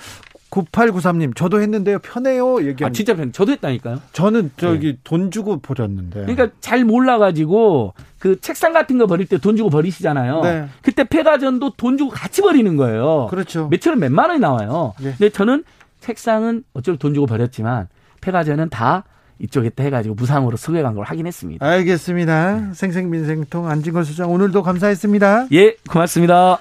9893님, 0.54 1.34
저도 1.34 1.60
했는데요. 1.60 1.98
편해요. 1.98 2.58
얘기합니다. 2.58 2.86
아, 2.86 2.90
진짜 2.90 3.14
편. 3.14 3.32
저도 3.32 3.52
했다니까요. 3.52 4.00
저는 4.12 4.52
저기 4.56 4.92
네. 4.92 4.98
돈 5.02 5.30
주고 5.30 5.58
버렸는데. 5.58 6.20
그러니까 6.20 6.48
잘 6.60 6.84
몰라가지고 6.84 7.94
그 8.18 8.40
책상 8.40 8.72
같은 8.72 8.98
거 8.98 9.06
버릴 9.06 9.26
때 9.26 9.38
돈 9.38 9.56
주고 9.56 9.68
버리시잖아요. 9.68 10.40
네. 10.42 10.66
그때 10.82 11.04
폐가전도 11.04 11.72
돈 11.76 11.98
주고 11.98 12.10
같이 12.10 12.40
버리는 12.40 12.76
거예요. 12.76 13.26
그렇죠. 13.30 13.68
매출은 13.68 13.98
몇만 13.98 14.30
원이 14.30 14.40
나와요. 14.40 14.94
네. 15.00 15.10
근데 15.18 15.28
저는 15.30 15.64
책상은 16.00 16.62
어쩔 16.72 16.96
돈 16.96 17.14
주고 17.14 17.26
버렸지만 17.26 17.88
폐가전은 18.20 18.68
다 18.70 19.04
이쪽에 19.40 19.70
해가지고 19.78 20.14
무상으로 20.14 20.56
수거간 20.56 20.94
걸 20.94 21.04
확인했습니다. 21.04 21.66
알겠습니다. 21.66 22.72
생생민생통 22.72 23.68
안진걸 23.68 24.04
수장 24.04 24.30
오늘도 24.30 24.62
감사했습니다. 24.62 25.48
예, 25.52 25.74
고맙습니다. 25.90 26.60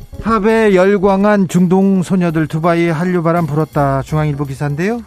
합에 0.23 0.75
열광한 0.75 1.47
중동 1.47 2.03
소녀들 2.03 2.47
두바이에 2.47 2.91
한류 2.91 3.23
바람 3.23 3.47
불었다. 3.47 4.03
중앙일보 4.03 4.45
기사인데요. 4.45 5.01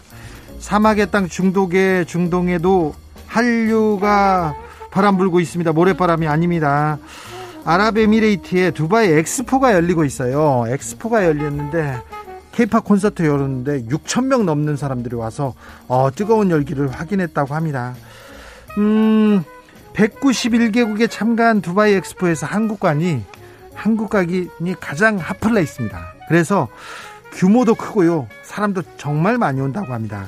사막의 0.58 1.10
땅 1.10 1.28
중독에 1.28 2.04
중동에도 2.04 2.94
한류가 3.26 4.54
바람 4.90 5.16
불고 5.16 5.40
있습니다. 5.40 5.72
모래바람이 5.72 6.26
아닙니다. 6.26 6.98
아랍에미레이트에 7.64 8.72
두바이 8.72 9.12
엑스포가 9.12 9.72
열리고 9.72 10.04
있어요. 10.04 10.64
엑스포가 10.68 11.24
열렸는데 11.24 12.00
케이팝 12.52 12.84
콘서트 12.84 13.24
열었는데 13.24 13.86
6천 13.86 14.26
명 14.26 14.44
넘는 14.44 14.76
사람들이 14.76 15.16
와서 15.16 15.54
어, 15.88 16.10
뜨거운 16.14 16.50
열기를 16.50 16.88
확인했다고 16.88 17.54
합니다. 17.54 17.94
음, 18.78 19.42
191개국에 19.94 21.08
참가한 21.08 21.60
두바이 21.60 21.94
엑스포에서 21.94 22.46
한국관이 22.46 23.22
한국 23.74 24.10
가기 24.10 24.48
가장 24.80 25.18
hot 25.18 25.37
place입니다. 25.37 26.14
그래서 26.28 26.68
규모도 27.32 27.74
크고요. 27.74 28.28
사람도 28.42 28.82
정말 28.96 29.38
많이 29.38 29.60
온다고 29.60 29.92
합니다. 29.92 30.26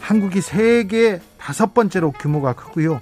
한국이 0.00 0.40
세계 0.40 1.20
다섯 1.38 1.72
번째로 1.72 2.10
규모가 2.12 2.54
크고요. 2.54 3.00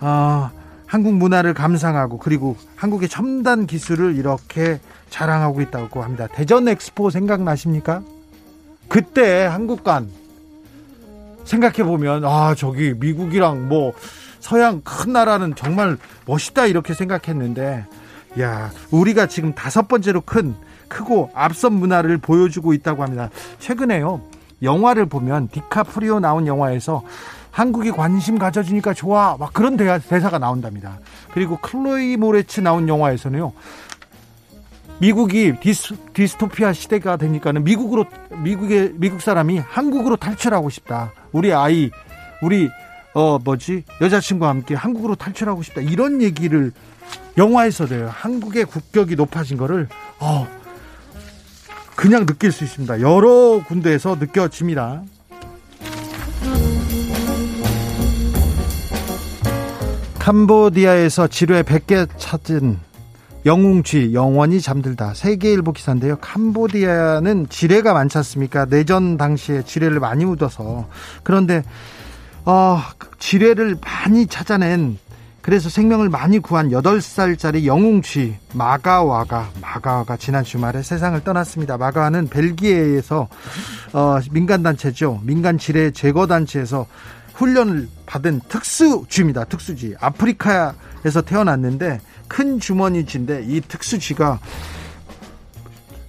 어, 0.00 0.50
한국 0.86 1.14
문화를 1.14 1.52
감상하고 1.52 2.18
그리고 2.18 2.56
한국의 2.76 3.08
첨단 3.08 3.66
기술을 3.66 4.16
이렇게 4.16 4.80
자랑하고 5.10 5.60
있다고 5.60 6.02
합니다. 6.02 6.26
대전 6.32 6.66
엑스포 6.66 7.10
생각나십니까? 7.10 8.02
그때 8.88 9.44
한국관 9.44 10.08
생각해 11.44 11.84
보면 11.84 12.24
아 12.24 12.54
저기 12.54 12.94
미국이랑 12.94 13.68
뭐 13.68 13.92
서양 14.40 14.80
큰 14.82 15.12
나라는 15.12 15.54
정말 15.56 15.98
멋있다 16.26 16.66
이렇게 16.66 16.94
생각했는데 16.94 17.84
야, 18.40 18.70
우리가 18.90 19.26
지금 19.26 19.54
다섯 19.54 19.88
번째로 19.88 20.20
큰 20.20 20.54
크고 20.88 21.30
앞선 21.34 21.74
문화를 21.74 22.18
보여주고 22.18 22.72
있다고 22.72 23.02
합니다. 23.02 23.30
최근에요. 23.58 24.20
영화를 24.62 25.06
보면 25.06 25.48
디카프리오 25.48 26.20
나온 26.20 26.46
영화에서 26.46 27.02
한국이 27.50 27.90
관심 27.90 28.38
가져주니까 28.38 28.94
좋아. 28.94 29.36
막 29.38 29.52
그런 29.52 29.76
대사 29.76 30.30
가 30.30 30.38
나온답니다. 30.38 30.98
그리고 31.32 31.58
클로이 31.58 32.16
모레츠 32.16 32.60
나온 32.60 32.88
영화에서는요. 32.88 33.52
미국이 35.00 35.54
디스, 35.60 35.94
디스토피아 36.12 36.72
시대가 36.72 37.16
되니까는 37.16 37.62
미국으로 37.64 38.04
미국의 38.42 38.94
미국 38.94 39.20
사람이 39.20 39.58
한국으로 39.58 40.16
탈출하고 40.16 40.70
싶다. 40.70 41.12
우리 41.32 41.52
아이 41.52 41.90
우리 42.42 42.68
어 43.14 43.38
뭐지 43.38 43.84
여자친구와 44.00 44.50
함께 44.50 44.74
한국으로 44.74 45.14
탈출하고 45.14 45.62
싶다. 45.62 45.80
이런 45.80 46.20
얘기를 46.20 46.72
영화에서도요. 47.36 48.10
한국의 48.12 48.64
국격이 48.64 49.14
높아진 49.16 49.56
거를 49.56 49.88
어, 50.18 50.48
그냥 51.94 52.26
느낄 52.26 52.52
수 52.52 52.64
있습니다. 52.64 53.00
여러 53.00 53.62
군데에서 53.66 54.16
느껴집니다. 54.16 55.02
캄보디아에서 60.18 61.28
지뢰 61.28 61.62
100개 61.62 62.06
찾은 62.18 62.78
영웅쥐 63.46 64.12
영원히 64.12 64.60
잠들다 64.60 65.14
세계일보 65.14 65.72
기사인데요. 65.72 66.16
캄보디아는 66.18 67.48
지뢰가 67.48 67.94
많지 67.94 68.18
않습니까? 68.18 68.66
내전 68.66 69.16
당시에 69.16 69.62
지뢰를 69.62 70.00
많이 70.00 70.24
묻어서 70.26 70.88
그런데 71.22 71.62
어, 72.44 72.78
지뢰를 73.18 73.76
많이 73.80 74.26
찾아낸 74.26 74.98
그래서 75.40 75.68
생명을 75.68 76.08
많이 76.08 76.38
구한 76.40 76.70
8살짜리 76.70 77.64
영웅쥐 77.64 78.36
마가와가 78.54 79.50
마가와가 79.60 80.16
지난 80.16 80.44
주말에 80.44 80.82
세상을 80.82 81.22
떠났습니다. 81.24 81.78
마가와는 81.78 82.28
벨기에에서 82.28 83.28
어, 83.92 84.18
민간 84.30 84.62
단체죠. 84.62 85.20
민간 85.22 85.56
지뢰 85.56 85.90
제거 85.90 86.26
단체에서 86.26 86.86
훈련을 87.34 87.88
받은 88.06 88.40
특수쥐입니다. 88.48 89.44
특수쥐. 89.44 89.94
아프리카에서 90.00 91.22
태어났는데 91.24 92.00
큰 92.26 92.58
주머니 92.58 93.06
쥐인데 93.06 93.44
이 93.46 93.60
특수쥐가 93.60 94.40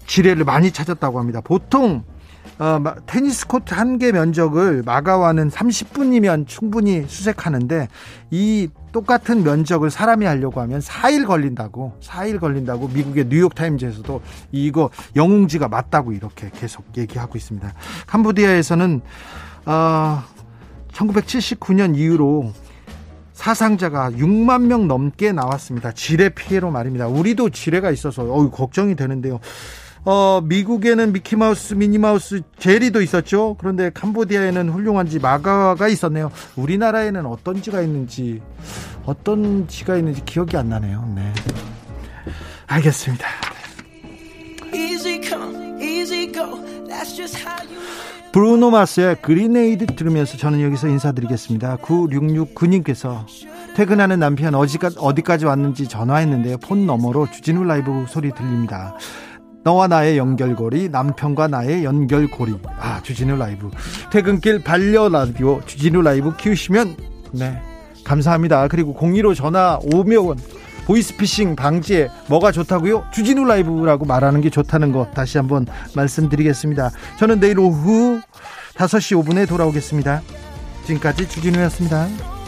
지뢰를 0.07 0.43
많이 0.43 0.71
찾았다고 0.71 1.19
합니다. 1.19 1.39
보통 1.41 2.03
어, 2.59 2.83
테니스 3.05 3.47
코트 3.47 3.73
한 3.73 3.97
개 3.99 4.11
면적을 4.11 4.83
마가와는 4.85 5.49
30분이면 5.49 6.47
충분히 6.47 7.05
수색하는데 7.07 7.87
이 8.31 8.67
똑같은 8.91 9.43
면적을 9.43 9.89
사람이 9.89 10.25
하려고 10.25 10.61
하면 10.61 10.79
4일 10.79 11.25
걸린다고 11.25 11.93
4일 12.01 12.39
걸린다고 12.39 12.89
미국의 12.89 13.25
뉴욕 13.29 13.55
타임즈에서도 13.55 14.21
이거 14.51 14.89
영웅지가 15.15 15.67
맞다고 15.69 16.11
이렇게 16.11 16.49
계속 16.53 16.85
얘기하고 16.97 17.37
있습니다. 17.37 17.73
캄보디아에서는 18.07 19.01
어, 19.65 20.23
1979년 20.93 21.97
이후로 21.97 22.51
사상자가 23.33 24.11
6만 24.11 24.63
명 24.63 24.87
넘게 24.87 25.31
나왔습니다. 25.31 25.91
지뢰 25.93 26.29
피해로 26.29 26.71
말입니다. 26.71 27.07
우리도 27.07 27.51
지뢰가 27.51 27.89
있어서 27.91 28.23
어우 28.23 28.51
걱정이 28.51 28.95
되는데요. 28.95 29.39
어, 30.05 30.41
미국에는 30.43 31.11
미키마우스, 31.13 31.73
미니마우스, 31.73 32.41
제리도 32.57 33.01
있었죠. 33.01 33.55
그런데 33.59 33.89
캄보디아에는 33.93 34.69
훌륭한 34.69 35.07
지 35.07 35.19
마가가 35.19 35.87
있었네요. 35.87 36.31
우리나라에는 36.55 37.25
어떤 37.25 37.61
지가 37.61 37.81
있는지, 37.81 38.41
어떤 39.05 39.67
지가 39.67 39.97
있는지 39.97 40.23
기억이 40.25 40.55
안 40.57 40.69
나네요. 40.69 41.11
네. 41.15 41.33
알겠습니다. 42.67 43.27
브루노 48.31 48.69
마스의 48.69 49.21
그린에이드 49.21 49.87
들으면서 49.95 50.37
저는 50.37 50.61
여기서 50.61 50.87
인사드리겠습니다. 50.87 51.77
9669님께서 51.77 53.25
퇴근하는 53.75 54.19
남편 54.19 54.53
어디까지, 54.53 55.45
왔는지 55.45 55.87
전화했는데요. 55.87 56.57
폰 56.59 56.85
너머로 56.85 57.31
주진우 57.31 57.63
라이브 57.63 58.05
소리 58.07 58.31
들립니다. 58.31 58.95
너와 59.63 59.87
나의 59.87 60.17
연결고리, 60.17 60.89
남편과 60.89 61.47
나의 61.47 61.83
연결고리. 61.83 62.59
아, 62.79 62.97
자, 62.97 63.03
주진우 63.03 63.37
라이브. 63.37 63.69
퇴근길 64.11 64.63
반려 64.63 65.09
라디오 65.09 65.61
주진우 65.65 66.01
라이브 66.01 66.35
키우시면 66.35 66.95
네. 67.33 67.61
감사합니다. 68.03 68.67
그리고 68.69 68.95
02로 68.95 69.35
전화 69.35 69.79
오면 69.93 70.37
보이스피싱 70.85 71.55
방지에 71.55 72.09
뭐가 72.27 72.51
좋다고요? 72.51 73.05
주진우 73.11 73.45
라이브라고 73.45 74.05
말하는 74.05 74.41
게 74.41 74.49
좋다는 74.49 74.91
거 74.91 75.05
다시 75.13 75.37
한번 75.37 75.67
말씀드리겠습니다. 75.95 76.89
저는 77.19 77.39
내일 77.39 77.59
오후 77.59 78.19
5시 78.75 79.23
5분에 79.23 79.47
돌아오겠습니다. 79.47 80.21
지금까지 80.85 81.29
주진우였습니다. 81.29 82.38